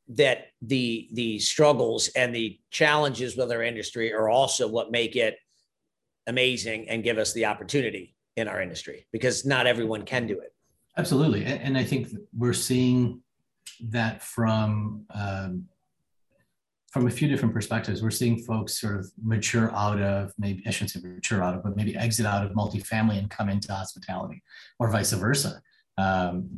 that 0.09 0.47
the 0.61 1.07
the 1.13 1.39
struggles 1.39 2.09
and 2.09 2.35
the 2.35 2.59
challenges 2.71 3.37
with 3.37 3.53
our 3.53 3.63
industry 3.63 4.11
are 4.11 4.27
also 4.27 4.67
what 4.67 4.91
make 4.91 5.15
it 5.15 5.37
amazing 6.29 6.87
and 6.89 7.03
give 7.03 7.17
us 7.17 7.33
the 7.33 7.45
opportunity 7.45 8.15
in 8.37 8.47
our 8.47 8.61
industry 8.61 9.05
because 9.11 9.45
not 9.45 9.67
everyone 9.67 10.03
can 10.03 10.25
do 10.25 10.39
it. 10.39 10.53
Absolutely. 10.97 11.45
And 11.45 11.77
I 11.77 11.83
think 11.83 12.09
we're 12.37 12.53
seeing 12.53 13.21
that 13.89 14.23
from 14.23 15.05
um, 15.13 15.65
from 16.91 17.05
a 17.05 17.11
few 17.11 17.27
different 17.27 17.53
perspectives. 17.53 18.01
We're 18.01 18.09
seeing 18.09 18.39
folks 18.39 18.81
sort 18.81 18.95
of 18.95 19.11
mature 19.23 19.71
out 19.73 20.01
of 20.01 20.33
maybe 20.39 20.63
I 20.65 20.71
shouldn't 20.71 20.91
say 20.91 20.99
mature 21.01 21.43
out 21.43 21.55
of, 21.55 21.63
but 21.63 21.75
maybe 21.75 21.95
exit 21.95 22.25
out 22.25 22.43
of 22.45 22.51
multifamily 22.53 23.19
and 23.19 23.29
come 23.29 23.47
into 23.49 23.71
hospitality, 23.71 24.41
or 24.79 24.89
vice 24.89 25.11
versa. 25.13 25.61
Um, 25.97 26.49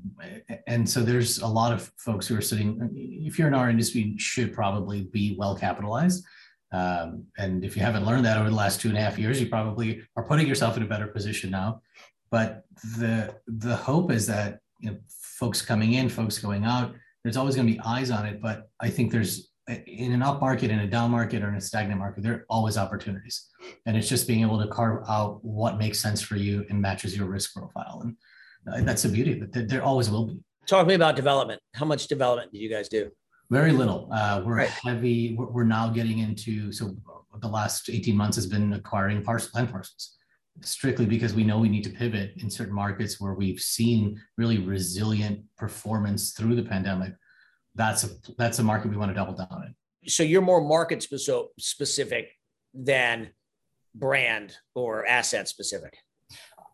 and 0.68 0.88
so 0.88 1.02
there's 1.02 1.40
a 1.40 1.48
lot 1.48 1.74
of 1.74 1.92
folks 1.98 2.28
who 2.28 2.38
are 2.38 2.42
sitting. 2.42 2.90
If 2.96 3.38
you're 3.38 3.48
in 3.48 3.54
our 3.54 3.70
industry, 3.70 4.02
you 4.02 4.20
should 4.20 4.54
probably 4.54 5.02
be 5.02 5.36
well 5.38 5.56
capitalized. 5.56 6.24
Um, 6.72 7.26
and 7.38 7.66
if 7.66 7.76
you 7.76 7.82
haven't 7.82 8.06
learned 8.06 8.26
that 8.26 8.38
over 8.38 8.50
the 8.50 8.56
last 8.56 8.80
two 8.80 8.90
and 8.90 8.98
a 8.98 9.02
half 9.02 9.20
years, 9.20 9.42
you 9.42 9.48
probably 9.48 10.02
are 10.16 10.24
putting 10.24 10.48
yourself 10.48 10.78
in 10.78 10.84
a 10.84 10.88
better 10.88 11.08
position 11.08 11.52
now. 11.52 11.82
But 12.30 12.64
the 12.98 13.36
the 13.48 13.76
hope 13.76 14.12
is 14.12 14.26
that 14.28 14.60
you 14.80 14.92
know, 14.92 14.98
folks 15.10 15.62
coming 15.62 15.94
in, 15.94 16.08
folks 16.08 16.38
going 16.38 16.64
out, 16.64 16.94
there's 17.24 17.38
always 17.38 17.56
going 17.56 17.68
to 17.68 17.74
be 17.74 17.80
eyes 17.82 18.10
on 18.10 18.26
it. 18.26 18.42
But 18.42 18.70
I 18.80 18.90
think 18.90 19.12
there's 19.12 19.52
in 19.68 20.12
an 20.12 20.24
up 20.24 20.42
market, 20.42 20.72
in 20.72 20.80
a 20.80 20.88
down 20.88 21.12
market, 21.12 21.44
or 21.44 21.50
in 21.50 21.56
a 21.56 21.62
stagnant 21.62 22.00
market, 22.00 22.24
there 22.24 22.34
are 22.34 22.46
always 22.50 22.78
opportunities. 22.78 23.48
And 23.86 23.96
it's 23.96 24.10
just 24.10 24.28
being 24.28 24.42
able 24.42 24.60
to 24.60 24.68
carve 24.68 25.04
out 25.08 25.44
what 25.44 25.78
makes 25.78 26.00
sense 26.00 26.22
for 26.22 26.36
you 26.36 26.66
and 26.70 26.82
matches 26.82 27.16
your 27.16 27.28
risk 27.28 27.54
profile. 27.54 28.02
And 28.04 28.18
uh, 28.72 28.82
that's 28.86 29.04
the 29.04 29.10
beauty 29.10 29.42
it. 29.54 29.68
There 29.70 29.84
always 29.84 30.10
will 30.10 30.28
be. 30.28 30.40
Talk 30.68 30.84
to 30.84 30.88
me 30.88 30.94
about 30.94 31.16
development. 31.16 31.62
How 31.74 31.86
much 31.86 32.08
development 32.08 32.52
do 32.52 32.60
you 32.60 32.70
guys 32.70 32.88
do? 32.88 33.12
Very 33.52 33.74
little. 33.74 34.08
Uh, 34.14 34.42
we're 34.46 34.56
right. 34.56 34.70
heavy. 34.70 35.36
We're, 35.38 35.48
we're, 35.48 35.64
now 35.66 35.90
getting 35.90 36.20
into 36.20 36.72
so 36.72 36.96
the 37.42 37.50
last 37.50 37.90
18 37.90 38.16
months 38.16 38.38
has 38.38 38.48
been 38.48 38.72
acquiring 38.72 39.24
parcel 39.24 39.52
land 39.54 39.70
parcels 39.70 40.16
strictly 40.62 41.06
because 41.06 41.34
we 41.34 41.44
know 41.44 41.60
we 41.60 41.68
need 41.68 41.84
to 41.84 41.90
pivot 41.90 42.32
in 42.38 42.50
certain 42.50 42.74
markets 42.74 43.20
where 43.20 43.34
we've 43.34 43.60
seen 43.60 44.22
really 44.38 44.58
resilient 44.58 45.42
performance 45.58 46.32
through 46.32 46.56
the 46.56 46.64
pandemic. 46.64 47.14
That's 47.76 48.06
a 48.06 48.10
that's 48.38 48.60
a 48.60 48.64
market 48.64 48.90
we 48.90 48.96
want 48.96 49.12
to 49.12 49.16
double 49.16 49.34
down 49.34 49.64
in. 49.68 50.10
So 50.10 50.24
you're 50.24 50.42
more 50.42 50.62
market 50.62 51.06
specific 51.60 52.30
than 52.74 53.32
brand 53.94 54.56
or 54.76 55.06
asset 55.06 55.50
specific. 55.50 55.98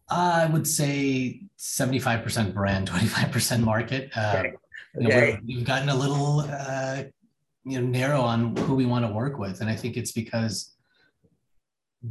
I 0.10 0.46
would 0.46 0.68
say 0.68 1.42
75% 1.58 2.54
brand, 2.54 2.90
25% 2.90 3.62
market. 3.62 4.16
Uh, 4.16 4.36
okay. 4.38 4.54
Know, 5.00 5.38
we've 5.46 5.66
gotten 5.66 5.90
a 5.90 5.96
little 5.96 6.42
uh, 6.50 7.04
you 7.66 7.80
know 7.80 7.88
narrow 7.88 8.22
on 8.22 8.56
who 8.56 8.76
we 8.76 8.86
want 8.86 9.06
to 9.06 9.12
work 9.12 9.38
with, 9.38 9.62
and 9.62 9.70
I 9.70 9.76
think 9.76 9.98
it's 9.98 10.12
because 10.12 10.76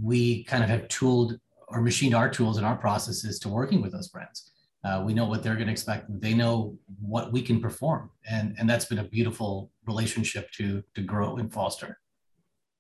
we 0.03 0.45
kind 0.45 0.63
of 0.63 0.71
have 0.71 0.89
tooled 0.89 1.39
or 1.69 1.81
machined 1.81 2.15
our 2.15 2.29
tools 2.29 2.59
and 2.59 2.67
our 2.67 2.77
processes 2.77 3.39
to 3.41 3.49
working 3.49 3.83
with 3.83 3.93
those 3.93 4.09
brands. 4.09 4.53
Uh, 4.85 5.03
we 5.05 5.15
know 5.15 5.27
what 5.27 5.43
they're 5.43 5.57
going 5.57 5.67
to 5.67 5.73
expect. 5.73 6.07
They 6.21 6.33
know 6.33 6.79
what 7.01 7.33
we 7.33 7.43
can 7.43 7.61
perform, 7.61 8.11
and 8.29 8.55
and 8.59 8.71
that's 8.71 8.85
been 8.85 8.99
a 8.99 9.05
beautiful 9.05 9.71
relationship 9.87 10.51
to 10.53 10.83
to 10.95 11.03
grow 11.03 11.37
and 11.37 11.53
foster. 11.53 11.99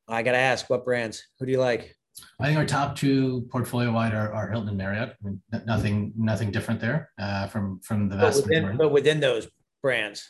I 0.08 0.22
got 0.22 0.32
to 0.32 0.38
ask, 0.38 0.70
what 0.70 0.84
brands? 0.84 1.26
Who 1.38 1.46
do 1.46 1.52
you 1.52 1.58
like? 1.58 1.96
I 2.40 2.46
think 2.46 2.58
our 2.58 2.64
top 2.64 2.96
two 2.96 3.46
portfolio 3.50 3.92
wide 3.92 4.14
are, 4.14 4.32
are 4.32 4.48
Hilton 4.50 4.68
and 4.68 4.78
Marriott. 4.78 5.16
I 5.20 5.28
mean, 5.28 5.42
nothing 5.66 6.12
nothing 6.16 6.50
different 6.50 6.80
there 6.80 7.10
uh, 7.18 7.48
from 7.48 7.80
from 7.80 8.08
the 8.08 8.16
vast 8.16 8.42
but 8.42 8.44
within, 8.44 8.62
majority. 8.62 8.78
But 8.78 8.92
within 8.92 9.20
those, 9.20 9.48
brands? 9.82 10.28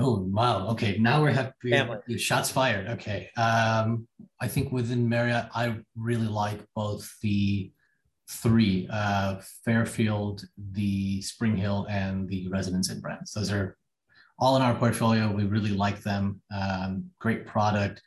Oh 0.00 0.20
wow! 0.30 0.68
Okay, 0.68 0.96
now 0.98 1.22
we're 1.22 1.32
happy. 1.32 2.18
Shots 2.18 2.50
fired. 2.50 2.86
Okay, 2.88 3.30
um, 3.36 4.06
I 4.40 4.46
think 4.46 4.70
within 4.70 5.08
Marriott, 5.08 5.46
I 5.54 5.76
really 5.96 6.28
like 6.28 6.60
both 6.74 7.10
the 7.20 7.72
three 8.30 8.86
uh, 8.90 9.40
Fairfield, 9.64 10.44
the 10.72 11.20
Spring 11.22 11.56
Hill, 11.56 11.86
and 11.90 12.28
the 12.28 12.48
Residence 12.48 12.90
Inn 12.90 13.00
brands. 13.00 13.32
Those 13.32 13.50
are 13.50 13.76
all 14.38 14.54
in 14.56 14.62
our 14.62 14.74
portfolio. 14.74 15.32
We 15.32 15.44
really 15.44 15.70
like 15.70 16.02
them. 16.02 16.40
Um, 16.54 17.10
great 17.18 17.46
product, 17.46 18.00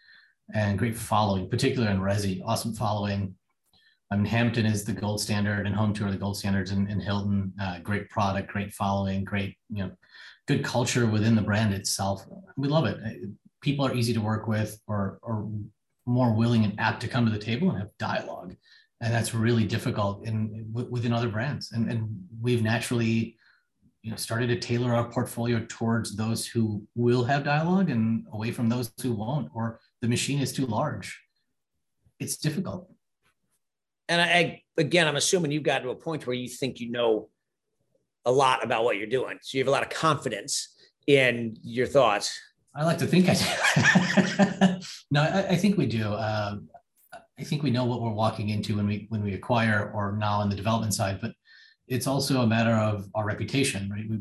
and 0.54 0.80
great 0.80 0.96
following, 0.96 1.50
particularly 1.50 1.94
in 1.94 2.00
Resi. 2.00 2.42
Awesome 2.46 2.74
following. 2.74 3.36
I 4.12 4.18
mean, 4.18 4.26
Hampton 4.26 4.66
is 4.66 4.84
the 4.84 4.94
gold 4.94 5.22
standard, 5.22 5.66
and 5.66 5.76
Home2 5.76 6.12
the 6.12 6.18
gold 6.18 6.38
standards 6.38 6.72
in, 6.72 6.90
in 6.90 7.00
Hilton. 7.00 7.54
Uh, 7.62 7.80
great 7.80 8.10
product, 8.10 8.50
great 8.52 8.74
following, 8.74 9.24
great 9.24 9.58
you 9.70 9.84
know, 9.84 9.92
good 10.48 10.64
culture 10.64 11.06
within 11.06 11.36
the 11.36 11.42
brand 11.42 11.74
itself. 11.74 12.26
We 12.58 12.68
love 12.68 12.86
it. 12.86 13.00
People 13.62 13.86
are 13.86 13.94
easy 13.94 14.14
to 14.14 14.22
work 14.22 14.48
with, 14.48 14.80
or 14.88 15.20
or 15.22 15.50
more 16.06 16.34
willing 16.34 16.64
and 16.64 16.80
apt 16.80 17.02
to 17.02 17.08
come 17.08 17.26
to 17.26 17.32
the 17.32 17.40
table 17.40 17.70
and 17.70 17.80
have 17.80 17.90
dialogue, 18.00 18.56
and 19.02 19.14
that's 19.14 19.34
really 19.34 19.66
difficult 19.66 20.26
in 20.26 20.68
within 20.74 21.14
other 21.14 21.30
brands. 21.30 21.72
And 21.72 21.92
and 21.92 22.28
we've 22.42 22.64
naturally 22.64 23.38
you 24.02 24.10
know 24.10 24.18
started 24.18 24.48
to 24.48 24.60
tailor 24.60 24.94
our 24.94 25.10
portfolio 25.10 25.66
towards 25.68 26.16
those 26.16 26.48
who 26.48 26.86
will 26.96 27.24
have 27.24 27.44
dialogue 27.44 27.90
and 27.90 28.26
away 28.34 28.52
from 28.52 28.70
those 28.70 28.92
who 29.02 29.14
won't 29.14 29.50
or 29.54 29.80
the 30.02 30.08
machine 30.08 30.40
is 30.40 30.52
too 30.52 30.66
large 30.66 31.20
it's 32.20 32.38
difficult 32.38 32.90
and 34.10 34.22
I, 34.22 34.64
again 34.78 35.08
i'm 35.08 35.16
assuming 35.16 35.52
you've 35.52 35.64
got 35.64 35.80
to 35.80 35.90
a 35.90 35.96
point 35.96 36.26
where 36.26 36.36
you 36.36 36.50
think 36.50 36.80
you 36.80 36.92
know 36.92 37.30
a 38.26 38.32
lot 38.32 38.64
about 38.64 38.84
what 38.84 38.98
you're 38.98 39.08
doing. 39.08 39.38
So 39.42 39.58
you 39.58 39.64
have 39.64 39.68
a 39.68 39.72
lot 39.72 39.84
of 39.84 39.90
confidence 39.90 40.76
in 41.08 41.58
your 41.64 41.88
thoughts. 41.88 42.40
I 42.76 42.86
like 42.86 43.00
to 43.00 43.08
think 43.08 43.28
i 43.28 43.34
do. 43.34 44.80
No 45.12 45.22
I, 45.22 45.50
I, 45.50 45.56
think 45.58 45.78
we 45.78 45.88
do. 45.88 46.14
Um, 46.14 46.70
i 47.38 47.44
think 47.44 47.64
we 47.64 47.72
know 47.72 47.84
what 47.84 48.02
we're 48.02 48.14
walking 48.14 48.50
into 48.50 48.78
when 48.78 48.88
we 48.88 49.08
when 49.10 49.24
we 49.24 49.34
acquire 49.34 49.92
or 49.94 50.14
now 50.14 50.40
on 50.40 50.50
the 50.50 50.56
development 50.56 50.94
side 50.94 51.20
but 51.20 51.34
it's 51.92 52.08
also 52.08 52.42
a 52.42 52.48
matter 52.48 52.72
of 52.72 53.10
our 53.14 53.26
reputation, 53.26 53.90
right? 53.90 54.10
We, 54.10 54.20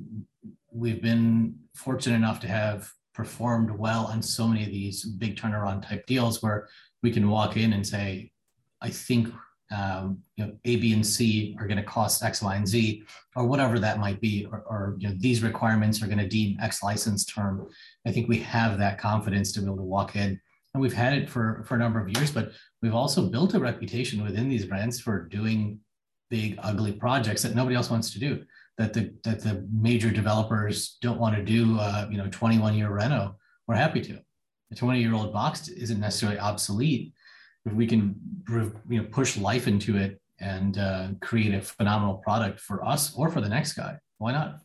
we've 0.72 1.00
been 1.00 1.54
fortunate 1.76 2.16
enough 2.16 2.40
to 2.40 2.48
have 2.48 2.90
performed 3.14 3.70
well 3.70 4.06
on 4.06 4.22
so 4.22 4.48
many 4.48 4.64
of 4.64 4.70
these 4.70 5.04
big 5.04 5.36
turnaround 5.36 5.88
type 5.88 6.04
deals 6.06 6.42
where 6.42 6.68
we 7.04 7.12
can 7.12 7.30
walk 7.30 7.56
in 7.56 7.72
and 7.72 7.86
say, 7.86 8.32
I 8.80 8.90
think 8.90 9.32
um, 9.70 10.18
you 10.36 10.44
know, 10.44 10.52
A, 10.64 10.76
B, 10.76 10.92
and 10.92 11.06
C 11.06 11.56
are 11.58 11.66
going 11.66 11.76
to 11.76 11.82
cost 11.82 12.22
X, 12.22 12.42
Y, 12.42 12.56
and 12.56 12.66
Z, 12.66 13.04
or 13.36 13.46
whatever 13.46 13.78
that 13.78 13.98
might 13.98 14.20
be, 14.20 14.46
or, 14.50 14.64
or 14.68 14.96
you 14.98 15.08
know, 15.08 15.14
these 15.18 15.42
requirements 15.42 16.02
are 16.02 16.06
going 16.06 16.18
to 16.18 16.28
deem 16.28 16.58
X 16.60 16.82
license 16.82 17.24
term. 17.24 17.68
I 18.06 18.12
think 18.12 18.28
we 18.28 18.38
have 18.38 18.78
that 18.78 18.98
confidence 18.98 19.52
to 19.52 19.60
be 19.60 19.66
able 19.66 19.76
to 19.76 19.82
walk 19.82 20.16
in, 20.16 20.40
and 20.74 20.80
we've 20.80 20.92
had 20.92 21.12
it 21.12 21.28
for 21.28 21.62
for 21.66 21.76
a 21.76 21.78
number 21.78 22.00
of 22.00 22.08
years. 22.08 22.30
But 22.30 22.52
we've 22.82 22.94
also 22.94 23.28
built 23.28 23.54
a 23.54 23.60
reputation 23.60 24.22
within 24.22 24.48
these 24.48 24.66
brands 24.66 25.00
for 25.00 25.26
doing 25.26 25.78
big 26.30 26.58
ugly 26.62 26.92
projects 26.92 27.42
that 27.42 27.54
nobody 27.54 27.76
else 27.76 27.90
wants 27.90 28.12
to 28.12 28.20
do 28.20 28.44
that 28.80 28.94
the 28.94 29.12
that 29.24 29.40
the 29.40 29.66
major 29.72 30.10
developers 30.10 30.96
don't 31.02 31.20
want 31.20 31.36
to 31.36 31.42
do 31.42 31.78
uh, 31.78 32.08
you 32.10 32.16
know 32.16 32.28
21 32.30 32.74
year 32.74 32.90
reno 32.90 33.36
we're 33.66 33.74
happy 33.74 34.00
to 34.00 34.18
a 34.72 34.74
20 34.74 35.00
year 35.00 35.12
old 35.12 35.32
box 35.32 35.68
isn't 35.68 36.00
necessarily 36.00 36.38
obsolete 36.38 37.12
if 37.70 37.76
we 37.76 37.86
can 37.86 38.14
you 38.88 39.02
know 39.02 39.08
push 39.10 39.36
life 39.36 39.66
into 39.66 39.96
it 39.96 40.20
and 40.40 40.78
uh, 40.78 41.08
create 41.20 41.54
a 41.54 41.60
phenomenal 41.60 42.14
product 42.14 42.60
for 42.60 42.84
us 42.84 43.14
or 43.16 43.30
for 43.30 43.40
the 43.40 43.48
next 43.48 43.74
guy 43.74 43.96
why 44.18 44.32
not 44.32 44.58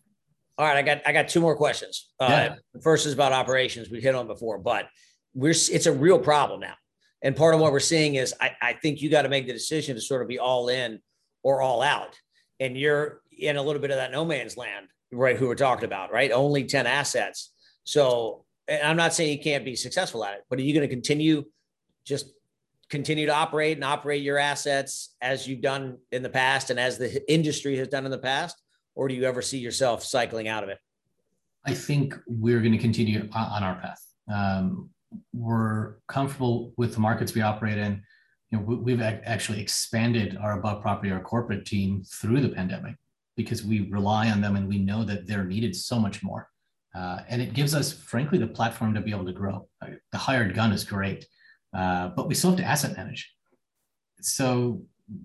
all 0.57 0.65
right 0.65 0.77
i 0.77 0.81
got 0.81 1.01
i 1.05 1.11
got 1.11 1.27
two 1.27 1.41
more 1.41 1.55
questions 1.55 2.11
uh, 2.19 2.27
yeah. 2.29 2.55
the 2.73 2.81
first 2.81 3.05
is 3.05 3.13
about 3.13 3.31
operations 3.31 3.89
we 3.89 4.01
hit 4.01 4.15
on 4.15 4.27
before 4.27 4.57
but 4.57 4.87
we're 5.33 5.51
it's 5.51 5.85
a 5.85 5.91
real 5.91 6.19
problem 6.19 6.59
now 6.59 6.73
and 7.21 7.35
part 7.35 7.53
of 7.53 7.59
what 7.59 7.71
we're 7.71 7.79
seeing 7.79 8.15
is 8.15 8.33
i, 8.41 8.51
I 8.61 8.73
think 8.73 9.01
you 9.01 9.09
got 9.09 9.23
to 9.23 9.29
make 9.29 9.47
the 9.47 9.53
decision 9.53 9.95
to 9.95 10.01
sort 10.01 10.21
of 10.21 10.27
be 10.27 10.39
all 10.39 10.69
in 10.69 10.99
or 11.45 11.61
all 11.61 11.83
out. 11.83 12.19
And 12.59 12.75
you're 12.75 13.21
in 13.37 13.55
a 13.55 13.61
little 13.61 13.81
bit 13.81 13.91
of 13.91 13.97
that 13.97 14.11
no 14.11 14.25
man's 14.25 14.57
land, 14.57 14.87
right? 15.11 15.37
Who 15.37 15.47
we're 15.47 15.55
talking 15.55 15.85
about, 15.85 16.11
right? 16.11 16.31
Only 16.31 16.65
10 16.65 16.87
assets. 16.87 17.53
So 17.83 18.45
I'm 18.67 18.97
not 18.97 19.13
saying 19.13 19.37
you 19.37 19.43
can't 19.43 19.63
be 19.63 19.75
successful 19.75 20.25
at 20.25 20.33
it, 20.33 20.41
but 20.49 20.57
are 20.57 20.63
you 20.63 20.73
going 20.73 20.87
to 20.87 20.93
continue 20.93 21.45
just 22.03 22.31
continue 22.89 23.25
to 23.25 23.33
operate 23.33 23.77
and 23.77 23.83
operate 23.83 24.21
your 24.21 24.37
assets 24.37 25.15
as 25.21 25.47
you've 25.47 25.61
done 25.61 25.97
in 26.11 26.23
the 26.23 26.29
past 26.29 26.69
and 26.69 26.79
as 26.79 26.97
the 26.97 27.31
industry 27.31 27.77
has 27.77 27.87
done 27.87 28.05
in 28.05 28.11
the 28.11 28.17
past? 28.17 28.61
Or 28.95 29.07
do 29.07 29.15
you 29.15 29.23
ever 29.23 29.41
see 29.41 29.57
yourself 29.57 30.03
cycling 30.03 30.47
out 30.47 30.63
of 30.63 30.69
it? 30.69 30.79
I 31.65 31.73
think 31.73 32.15
we're 32.27 32.59
going 32.59 32.71
to 32.71 32.77
continue 32.77 33.27
on 33.33 33.63
our 33.63 33.75
path. 33.75 34.01
Um, 34.31 34.89
we're 35.33 35.95
comfortable 36.07 36.73
with 36.77 36.93
the 36.93 36.99
markets 36.99 37.33
we 37.33 37.41
operate 37.41 37.77
in 37.77 38.03
you 38.51 38.59
know, 38.59 38.63
we've 38.63 39.01
actually 39.01 39.61
expanded 39.61 40.37
our 40.37 40.59
above 40.59 40.81
property, 40.81 41.11
our 41.11 41.19
corporate 41.19 41.65
team 41.65 42.03
through 42.03 42.41
the 42.41 42.49
pandemic 42.49 42.95
because 43.35 43.63
we 43.63 43.89
rely 43.89 44.29
on 44.29 44.41
them 44.41 44.55
and 44.55 44.67
we 44.67 44.77
know 44.77 45.03
that 45.03 45.27
they're 45.27 45.43
needed 45.43 45.75
so 45.75 45.99
much 45.99 46.23
more. 46.23 46.49
Uh, 46.95 47.19
and 47.27 47.41
it 47.41 47.53
gives 47.53 47.75
us, 47.75 47.91
frankly, 47.91 48.37
the 48.37 48.47
platform 48.47 48.93
to 48.93 49.01
be 49.01 49.11
able 49.11 49.25
to 49.25 49.33
grow. 49.33 49.67
Uh, 49.81 49.87
the 50.11 50.17
hired 50.17 50.53
gun 50.53 50.71
is 50.71 50.85
great, 50.85 51.25
uh, 51.75 52.09
but 52.09 52.27
we 52.27 52.35
still 52.35 52.51
have 52.51 52.59
to 52.59 52.65
asset 52.65 52.95
manage. 52.95 53.31
So, 54.21 54.81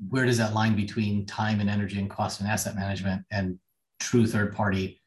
where 0.09 0.27
does 0.27 0.39
that 0.39 0.53
line 0.53 0.77
between 0.77 1.25
time 1.25 1.61
and 1.61 1.71
energy 1.71 1.99
and 1.99 2.11
cost 2.11 2.41
and 2.41 2.49
asset 2.49 2.75
management 2.75 3.25
and 3.31 3.59
true 3.99 4.27
third 4.27 4.55
party 4.55 5.01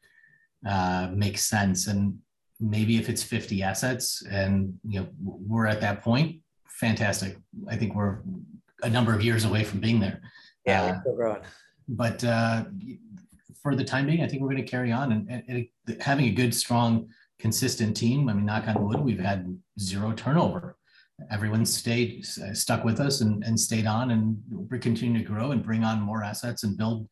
uh, 0.68 1.10
make 1.12 1.38
sense? 1.38 1.86
And 1.86 2.18
maybe 2.60 2.96
if 2.96 3.08
it's 3.08 3.22
50 3.22 3.62
assets 3.62 4.22
and 4.30 4.74
you 4.84 5.00
know 5.00 5.08
we're 5.22 5.66
at 5.66 5.80
that 5.80 6.02
point, 6.02 6.40
fantastic. 6.68 7.36
I 7.68 7.76
think 7.76 7.94
we're 7.94 8.20
a 8.82 8.90
number 8.90 9.14
of 9.14 9.22
years 9.22 9.44
away 9.44 9.64
from 9.64 9.80
being 9.80 10.00
there. 10.00 10.22
Yeah, 10.66 10.82
uh, 10.82 11.00
still 11.02 11.16
growing. 11.16 11.42
But 11.86 12.24
uh, 12.24 12.64
for 13.62 13.76
the 13.76 13.84
time 13.84 14.06
being, 14.06 14.22
I 14.22 14.28
think 14.28 14.42
we're 14.42 14.50
going 14.50 14.64
to 14.64 14.70
carry 14.70 14.90
on 14.92 15.12
and, 15.12 15.28
and, 15.28 15.68
and, 15.86 16.02
having 16.02 16.26
a 16.26 16.30
good, 16.30 16.54
strong, 16.54 17.08
consistent 17.38 17.96
team. 17.96 18.28
I 18.28 18.32
mean, 18.32 18.46
knock 18.46 18.66
on 18.66 18.82
wood, 18.82 19.00
we've 19.00 19.18
had 19.18 19.58
zero 19.78 20.12
turnover. 20.12 20.76
Everyone 21.30 21.64
stayed 21.64 22.24
stuck 22.24 22.84
with 22.84 23.00
us 23.00 23.20
and, 23.20 23.44
and 23.44 23.58
stayed 23.58 23.86
on, 23.86 24.10
and 24.10 24.36
we 24.70 24.78
continue 24.78 25.18
to 25.18 25.24
grow 25.24 25.52
and 25.52 25.62
bring 25.62 25.84
on 25.84 26.00
more 26.00 26.24
assets 26.24 26.64
and 26.64 26.76
build. 26.76 27.08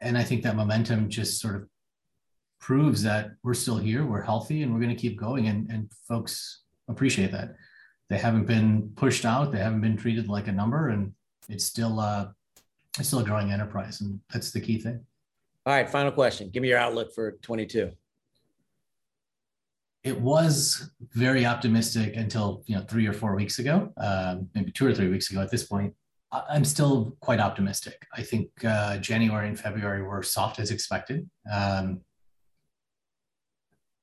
And 0.00 0.16
I 0.16 0.22
think 0.22 0.42
that 0.42 0.56
momentum 0.56 1.08
just 1.08 1.40
sort 1.40 1.56
of 1.56 1.68
proves 2.60 3.02
that 3.02 3.30
we're 3.42 3.54
still 3.54 3.78
here, 3.78 4.06
we're 4.06 4.22
healthy, 4.22 4.62
and 4.62 4.72
we're 4.72 4.80
going 4.80 4.94
to 4.94 5.00
keep 5.00 5.18
going. 5.18 5.48
And, 5.48 5.70
and 5.70 5.90
folks 6.06 6.62
appreciate 6.88 7.32
that 7.32 7.54
they 8.12 8.18
haven't 8.18 8.46
been 8.46 8.90
pushed 8.94 9.24
out. 9.24 9.52
They 9.52 9.58
haven't 9.58 9.80
been 9.80 9.96
treated 9.96 10.28
like 10.28 10.46
a 10.46 10.52
number, 10.52 10.90
and 10.90 11.12
it's 11.48 11.64
still 11.64 11.98
uh, 11.98 12.28
it's 12.98 13.08
still 13.08 13.20
a 13.20 13.24
growing 13.24 13.50
enterprise, 13.50 14.02
and 14.02 14.20
that's 14.30 14.50
the 14.50 14.60
key 14.60 14.78
thing. 14.78 15.00
All 15.64 15.72
right, 15.72 15.88
final 15.88 16.12
question. 16.12 16.50
Give 16.50 16.60
me 16.60 16.68
your 16.68 16.78
outlook 16.78 17.14
for 17.14 17.32
22. 17.40 17.90
It 20.04 20.20
was 20.20 20.90
very 21.12 21.46
optimistic 21.46 22.16
until 22.16 22.64
you 22.66 22.76
know 22.76 22.82
three 22.82 23.06
or 23.06 23.12
four 23.12 23.36
weeks 23.36 23.58
ago, 23.58 23.92
uh, 23.96 24.36
maybe 24.54 24.72
two 24.72 24.86
or 24.86 24.94
three 24.94 25.08
weeks 25.08 25.30
ago. 25.30 25.40
At 25.40 25.50
this 25.50 25.64
point, 25.64 25.94
I'm 26.32 26.64
still 26.64 27.16
quite 27.20 27.40
optimistic. 27.40 28.06
I 28.16 28.22
think 28.22 28.48
uh, 28.64 28.96
January 28.98 29.48
and 29.48 29.58
February 29.58 30.02
were 30.02 30.22
soft 30.22 30.58
as 30.58 30.70
expected. 30.70 31.28
Um, 31.52 32.00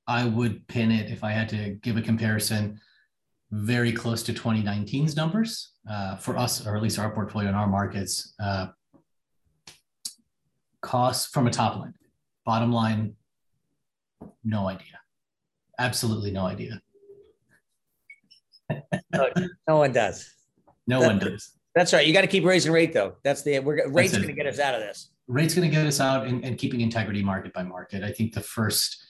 I 0.06 0.24
would 0.24 0.66
pin 0.68 0.90
it 0.90 1.10
if 1.10 1.22
I 1.22 1.32
had 1.32 1.48
to 1.50 1.70
give 1.82 1.96
a 1.96 2.02
comparison 2.02 2.80
very 3.50 3.92
close 3.92 4.22
to 4.22 4.32
2019's 4.32 5.16
numbers 5.16 5.72
uh, 5.88 6.16
for 6.16 6.36
us, 6.36 6.66
or 6.66 6.76
at 6.76 6.82
least 6.82 6.98
our 6.98 7.10
portfolio 7.10 7.48
in 7.48 7.54
our 7.54 7.66
markets. 7.66 8.34
Uh, 8.42 8.68
costs 10.80 11.32
from 11.32 11.46
a 11.46 11.50
top 11.50 11.76
line, 11.76 11.94
bottom 12.44 12.72
line, 12.72 13.14
no 14.44 14.68
idea. 14.68 15.00
Absolutely 15.80 16.30
no 16.30 16.44
idea. 16.44 16.80
no, 19.12 19.30
no 19.68 19.76
one 19.78 19.92
does. 19.92 20.30
No 20.86 21.00
one 21.00 21.18
does. 21.18 21.52
That's 21.74 21.92
right. 21.92 22.06
You 22.06 22.12
got 22.12 22.20
to 22.20 22.26
keep 22.26 22.44
raising 22.44 22.70
rate 22.70 22.92
though. 22.92 23.16
That's 23.24 23.42
the 23.42 23.60
we're 23.60 23.88
rate's 23.88 24.12
going 24.12 24.26
to 24.26 24.32
get 24.32 24.46
us 24.46 24.58
out 24.58 24.74
of 24.74 24.80
this. 24.80 25.10
Rate's 25.26 25.54
going 25.54 25.68
to 25.68 25.74
get 25.74 25.86
us 25.86 25.98
out 25.98 26.26
and, 26.26 26.44
and 26.44 26.58
keeping 26.58 26.80
integrity 26.80 27.22
market 27.22 27.52
by 27.54 27.62
market. 27.62 28.02
I 28.02 28.12
think 28.12 28.34
the 28.34 28.42
first 28.42 29.02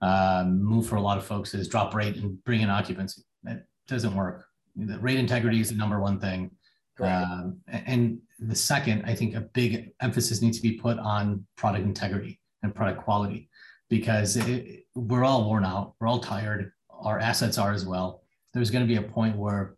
um, 0.00 0.62
move 0.62 0.86
for 0.86 0.96
a 0.96 1.00
lot 1.00 1.16
of 1.16 1.24
folks 1.24 1.54
is 1.54 1.68
drop 1.68 1.94
rate 1.94 2.16
and 2.16 2.42
bring 2.44 2.62
in 2.62 2.70
occupancy 2.70 3.22
That 3.44 3.66
doesn't 3.86 4.14
work. 4.14 4.46
The 4.74 4.98
rate 4.98 5.18
integrity 5.18 5.60
is 5.60 5.70
the 5.70 5.76
number 5.76 6.00
one 6.00 6.18
thing. 6.18 6.50
Um, 6.98 7.58
and 7.68 8.18
the 8.38 8.54
second, 8.54 9.04
I 9.04 9.14
think 9.14 9.34
a 9.34 9.42
big 9.42 9.92
emphasis 10.00 10.42
needs 10.42 10.56
to 10.56 10.62
be 10.62 10.72
put 10.72 10.98
on 10.98 11.46
product 11.56 11.84
integrity 11.84 12.40
and 12.62 12.74
product 12.74 13.04
quality 13.04 13.50
because 13.88 14.36
it, 14.36 14.86
we're 14.94 15.24
all 15.24 15.44
worn 15.44 15.64
out, 15.64 15.94
we're 16.00 16.06
all 16.06 16.18
tired, 16.18 16.72
our 16.90 17.18
assets 17.18 17.58
are 17.58 17.72
as 17.72 17.84
well. 17.84 18.22
There's 18.54 18.70
going 18.70 18.86
to 18.86 18.88
be 18.88 18.96
a 18.96 19.08
point 19.08 19.36
where 19.36 19.76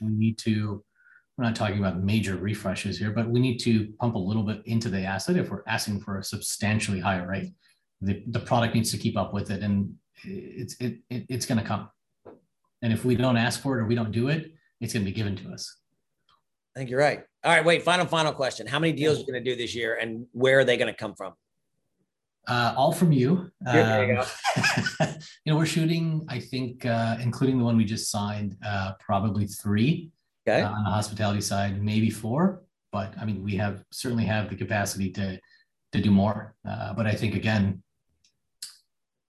we 0.00 0.12
need 0.12 0.38
to, 0.38 0.82
we're 1.36 1.44
not 1.44 1.56
talking 1.56 1.78
about 1.78 2.02
major 2.02 2.36
refreshes 2.36 2.98
here, 2.98 3.10
but 3.10 3.28
we 3.28 3.40
need 3.40 3.58
to 3.58 3.92
pump 3.98 4.14
a 4.14 4.18
little 4.18 4.42
bit 4.42 4.62
into 4.66 4.88
the 4.88 5.00
asset 5.04 5.36
if 5.36 5.50
we're 5.50 5.62
asking 5.66 6.00
for 6.00 6.18
a 6.18 6.24
substantially 6.24 7.00
higher 7.00 7.26
rate. 7.26 7.52
The, 8.00 8.22
the 8.28 8.40
product 8.40 8.74
needs 8.74 8.90
to 8.92 8.98
keep 8.98 9.16
up 9.16 9.34
with 9.34 9.50
it 9.50 9.62
and 9.62 9.94
it's, 10.24 10.76
it, 10.80 10.98
it 11.08 11.26
it's 11.28 11.46
going 11.46 11.60
to 11.60 11.66
come. 11.66 11.88
And 12.82 12.92
if 12.92 13.04
we 13.04 13.14
don't 13.14 13.36
ask 13.36 13.60
for 13.60 13.78
it 13.78 13.82
or 13.82 13.86
we 13.86 13.94
don't 13.94 14.12
do 14.12 14.28
it, 14.28 14.52
it's 14.80 14.92
going 14.92 15.04
to 15.04 15.10
be 15.10 15.14
given 15.14 15.36
to 15.36 15.50
us. 15.52 15.76
I 16.74 16.80
think 16.80 16.90
you're 16.90 17.00
right. 17.00 17.22
All 17.44 17.52
right, 17.52 17.64
wait. 17.64 17.82
Final, 17.82 18.06
final 18.06 18.32
question. 18.32 18.66
How 18.66 18.78
many 18.78 18.92
deals 18.92 19.16
are 19.16 19.20
you 19.20 19.26
going 19.26 19.44
to 19.44 19.50
do 19.50 19.56
this 19.56 19.74
year, 19.74 19.96
and 19.96 20.26
where 20.32 20.60
are 20.60 20.64
they 20.64 20.76
going 20.76 20.92
to 20.92 20.96
come 20.96 21.14
from? 21.14 21.34
Uh, 22.46 22.74
all 22.76 22.92
from 22.92 23.12
you. 23.12 23.50
Um, 23.66 23.76
you 25.00 25.06
know, 25.46 25.56
we're 25.56 25.66
shooting, 25.66 26.26
I 26.28 26.40
think, 26.40 26.84
uh, 26.84 27.16
including 27.20 27.58
the 27.58 27.64
one 27.64 27.76
we 27.76 27.84
just 27.84 28.10
signed, 28.10 28.56
uh, 28.66 28.92
probably 28.98 29.46
three 29.46 30.10
okay. 30.48 30.62
uh, 30.62 30.70
on 30.70 30.84
the 30.84 30.90
hospitality 30.90 31.40
side, 31.40 31.82
maybe 31.82 32.10
four. 32.10 32.62
But 32.92 33.14
I 33.20 33.24
mean, 33.24 33.44
we 33.44 33.56
have 33.56 33.84
certainly 33.92 34.24
have 34.24 34.48
the 34.48 34.56
capacity 34.56 35.10
to 35.12 35.38
to 35.92 36.00
do 36.00 36.10
more. 36.10 36.54
Uh, 36.68 36.92
but 36.94 37.06
I 37.06 37.12
think 37.12 37.34
again, 37.34 37.82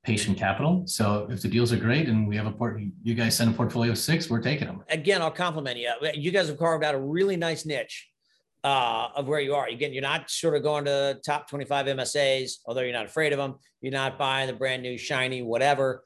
patient 0.04 0.38
capital. 0.38 0.84
So 0.88 1.28
if 1.30 1.42
the 1.42 1.48
deals 1.48 1.72
are 1.72 1.78
great 1.78 2.08
and 2.08 2.28
we 2.28 2.36
have 2.38 2.48
a 2.48 2.52
port, 2.52 2.82
you 3.04 3.14
guys 3.14 3.36
send 3.36 3.52
a 3.52 3.54
portfolio 3.54 3.92
of 3.92 3.98
six, 3.98 4.30
we're 4.30 4.42
taking 4.42 4.68
them. 4.68 4.84
Again, 4.90 5.22
I'll 5.22 5.32
compliment 5.32 5.78
you. 5.78 5.92
You 6.14 6.32
guys 6.32 6.48
have 6.48 6.58
carved 6.58 6.84
out 6.84 6.96
a 6.96 7.00
really 7.00 7.36
nice 7.36 7.66
niche 7.66 8.11
uh, 8.64 9.10
of 9.16 9.28
where 9.28 9.40
you 9.40 9.56
are. 9.56 9.68
Again, 9.68 9.94
you're 9.94 10.02
not 10.02 10.30
sort 10.30 10.56
of 10.56 10.64
going 10.64 10.86
to 10.86 11.20
top 11.26 11.50
25 11.50 11.88
MSAs, 11.88 12.58
although 12.66 12.82
you're 12.82 12.94
not 12.94 13.06
afraid 13.06 13.34
of 13.34 13.40
them. 13.40 13.56
You're 13.82 13.94
not 13.94 14.20
buying 14.20 14.48
the 14.48 14.54
brand 14.54 14.84
new 14.84 14.98
shiny 14.98 15.42
whatever, 15.42 16.04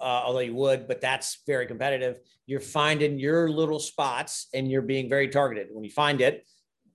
uh, 0.00 0.22
although 0.24 0.40
you 0.40 0.54
would, 0.54 0.86
but 0.86 1.00
that's 1.00 1.42
very 1.46 1.66
competitive. 1.66 2.18
You're 2.46 2.60
finding 2.60 3.18
your 3.18 3.50
little 3.50 3.80
spots 3.80 4.48
and 4.54 4.70
you're 4.70 4.82
being 4.82 5.08
very 5.08 5.28
targeted. 5.28 5.68
When 5.72 5.82
you 5.82 5.90
find 5.90 6.20
it, 6.20 6.46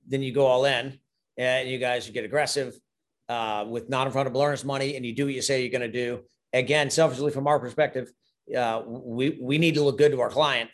then 0.07 0.23
you 0.23 0.33
go 0.33 0.45
all 0.45 0.65
in 0.65 0.97
and 1.37 1.69
you 1.69 1.77
guys 1.77 2.09
get 2.09 2.23
aggressive 2.23 2.73
uh, 3.27 3.65
with 3.67 3.89
non-refundable 3.89 4.45
earnest 4.45 4.65
money 4.65 4.95
and 4.95 5.05
you 5.05 5.13
do 5.13 5.25
what 5.25 5.33
you 5.33 5.41
say 5.41 5.61
you're 5.61 5.71
going 5.71 5.81
to 5.81 5.87
do. 5.91 6.21
Again, 6.53 6.89
selfishly 6.89 7.31
from 7.31 7.47
our 7.47 7.59
perspective, 7.59 8.11
uh, 8.55 8.81
we, 8.85 9.37
we 9.41 9.57
need 9.57 9.75
to 9.75 9.83
look 9.83 9.97
good 9.97 10.11
to 10.11 10.21
our 10.21 10.29
client. 10.29 10.69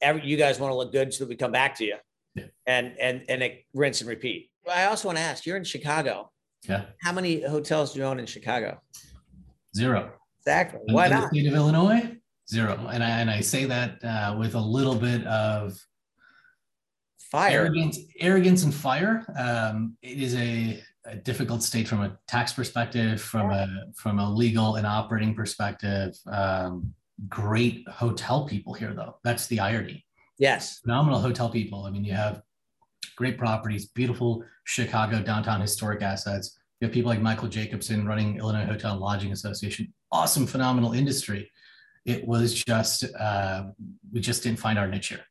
Every, 0.00 0.24
you 0.24 0.36
guys 0.36 0.60
want 0.60 0.72
to 0.72 0.76
look 0.76 0.92
good 0.92 1.12
so 1.12 1.24
that 1.24 1.28
we 1.28 1.36
come 1.36 1.50
back 1.52 1.76
to 1.76 1.84
you 1.84 1.96
and, 2.66 2.94
and, 3.00 3.22
and 3.28 3.42
it 3.42 3.64
rinse 3.74 4.00
and 4.00 4.08
repeat. 4.08 4.50
I 4.70 4.84
also 4.84 5.08
want 5.08 5.18
to 5.18 5.24
ask, 5.24 5.46
you're 5.46 5.56
in 5.56 5.64
Chicago. 5.64 6.30
Yeah. 6.68 6.86
How 7.02 7.12
many 7.12 7.40
hotels 7.40 7.92
do 7.92 8.00
you 8.00 8.04
own 8.04 8.18
in 8.18 8.26
Chicago? 8.26 8.80
Zero. 9.74 10.12
Exactly. 10.40 10.80
Why 10.92 11.06
in 11.06 11.12
not? 11.12 11.30
The 11.30 11.40
state 11.40 11.48
of 11.48 11.54
Illinois, 11.54 12.16
zero. 12.50 12.88
And 12.90 13.02
I, 13.02 13.10
and 13.20 13.30
I 13.30 13.40
say 13.40 13.64
that 13.66 14.04
uh, 14.04 14.36
with 14.38 14.54
a 14.54 14.60
little 14.60 14.94
bit 14.94 15.26
of 15.26 15.78
fire, 17.30 17.60
arrogance, 17.60 17.98
arrogance 18.20 18.64
and 18.64 18.74
fire. 18.74 19.24
Um, 19.38 19.96
it 20.02 20.18
is 20.18 20.34
a, 20.34 20.82
a, 21.04 21.16
difficult 21.16 21.62
state 21.62 21.86
from 21.86 22.02
a 22.02 22.18
tax 22.26 22.52
perspective, 22.52 23.20
from 23.20 23.50
a 23.50 23.68
from 23.94 24.18
a 24.18 24.30
legal 24.30 24.76
and 24.76 24.86
operating 24.86 25.34
perspective. 25.34 26.16
Um, 26.26 26.94
great 27.28 27.86
hotel 27.88 28.46
people 28.46 28.72
here, 28.74 28.94
though. 28.94 29.16
That's 29.24 29.46
the 29.46 29.60
irony. 29.60 30.04
Yes. 30.38 30.78
Phenomenal 30.80 31.20
hotel 31.20 31.50
people. 31.50 31.84
I 31.84 31.90
mean, 31.90 32.04
you 32.04 32.12
have 32.12 32.42
great 33.16 33.36
properties, 33.36 33.86
beautiful 33.86 34.44
Chicago 34.64 35.20
downtown 35.20 35.60
historic 35.60 36.02
assets. 36.02 36.58
You 36.80 36.86
have 36.86 36.94
people 36.94 37.10
like 37.10 37.20
Michael 37.20 37.48
Jacobson 37.48 38.06
running 38.06 38.38
Illinois 38.38 38.64
Hotel 38.64 38.92
and 38.92 39.00
Lodging 39.00 39.32
Association. 39.32 39.92
Awesome, 40.12 40.46
phenomenal 40.46 40.92
industry. 40.92 41.50
It 42.04 42.26
was 42.26 42.54
just 42.54 43.04
uh, 43.18 43.64
we 44.12 44.20
just 44.20 44.44
didn't 44.44 44.60
find 44.60 44.78
our 44.78 44.86
niche 44.86 45.08
here, 45.08 45.24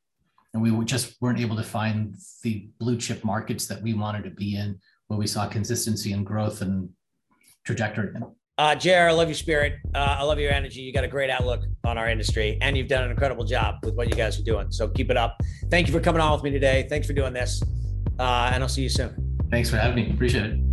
and 0.54 0.62
we 0.62 0.86
just 0.86 1.16
weren't 1.22 1.40
able 1.40 1.56
to 1.56 1.64
find 1.64 2.16
the 2.44 2.70
blue 2.78 2.98
chip 2.98 3.24
markets 3.24 3.66
that 3.68 3.82
we 3.82 3.94
wanted 3.94 4.26
to 4.26 4.30
be 4.30 4.58
in, 4.58 4.78
where 5.08 5.18
we 5.18 5.26
saw 5.26 5.48
consistency 5.48 6.12
and 6.12 6.26
growth 6.26 6.62
and 6.62 6.90
trajectory. 7.64 8.14
Uh, 8.58 8.74
JR, 8.74 9.08
I 9.08 9.12
love 9.12 9.28
your 9.28 9.36
spirit. 9.36 9.80
Uh, 9.94 10.16
I 10.20 10.24
love 10.24 10.40
your 10.40 10.52
energy. 10.52 10.82
You 10.82 10.92
got 10.92 11.04
a 11.04 11.08
great 11.08 11.30
outlook 11.30 11.64
on 11.84 11.98
our 11.98 12.10
industry, 12.10 12.58
and 12.60 12.76
you've 12.76 12.88
done 12.88 13.04
an 13.04 13.12
incredible 13.12 13.44
job 13.44 13.76
with 13.84 13.94
what 13.94 14.10
you 14.10 14.16
guys 14.16 14.40
are 14.40 14.44
doing. 14.44 14.72
So 14.72 14.88
keep 14.88 15.12
it 15.12 15.18
up. 15.18 15.40
Thank 15.70 15.86
you 15.86 15.94
for 15.94 16.00
coming 16.00 16.22
on 16.22 16.32
with 16.34 16.44
me 16.44 16.50
today. 16.50 16.88
Thanks 16.90 17.06
for 17.06 17.14
doing 17.14 17.34
this, 17.34 17.62
uh, 18.18 18.52
and 18.54 18.64
I'll 18.64 18.70
see 18.70 18.82
you 18.82 18.90
soon. 18.90 19.38
Thanks 19.52 19.70
for 19.70 19.78
having 19.78 19.96
me. 19.96 20.12
Appreciate 20.12 20.46
it. 20.46 20.67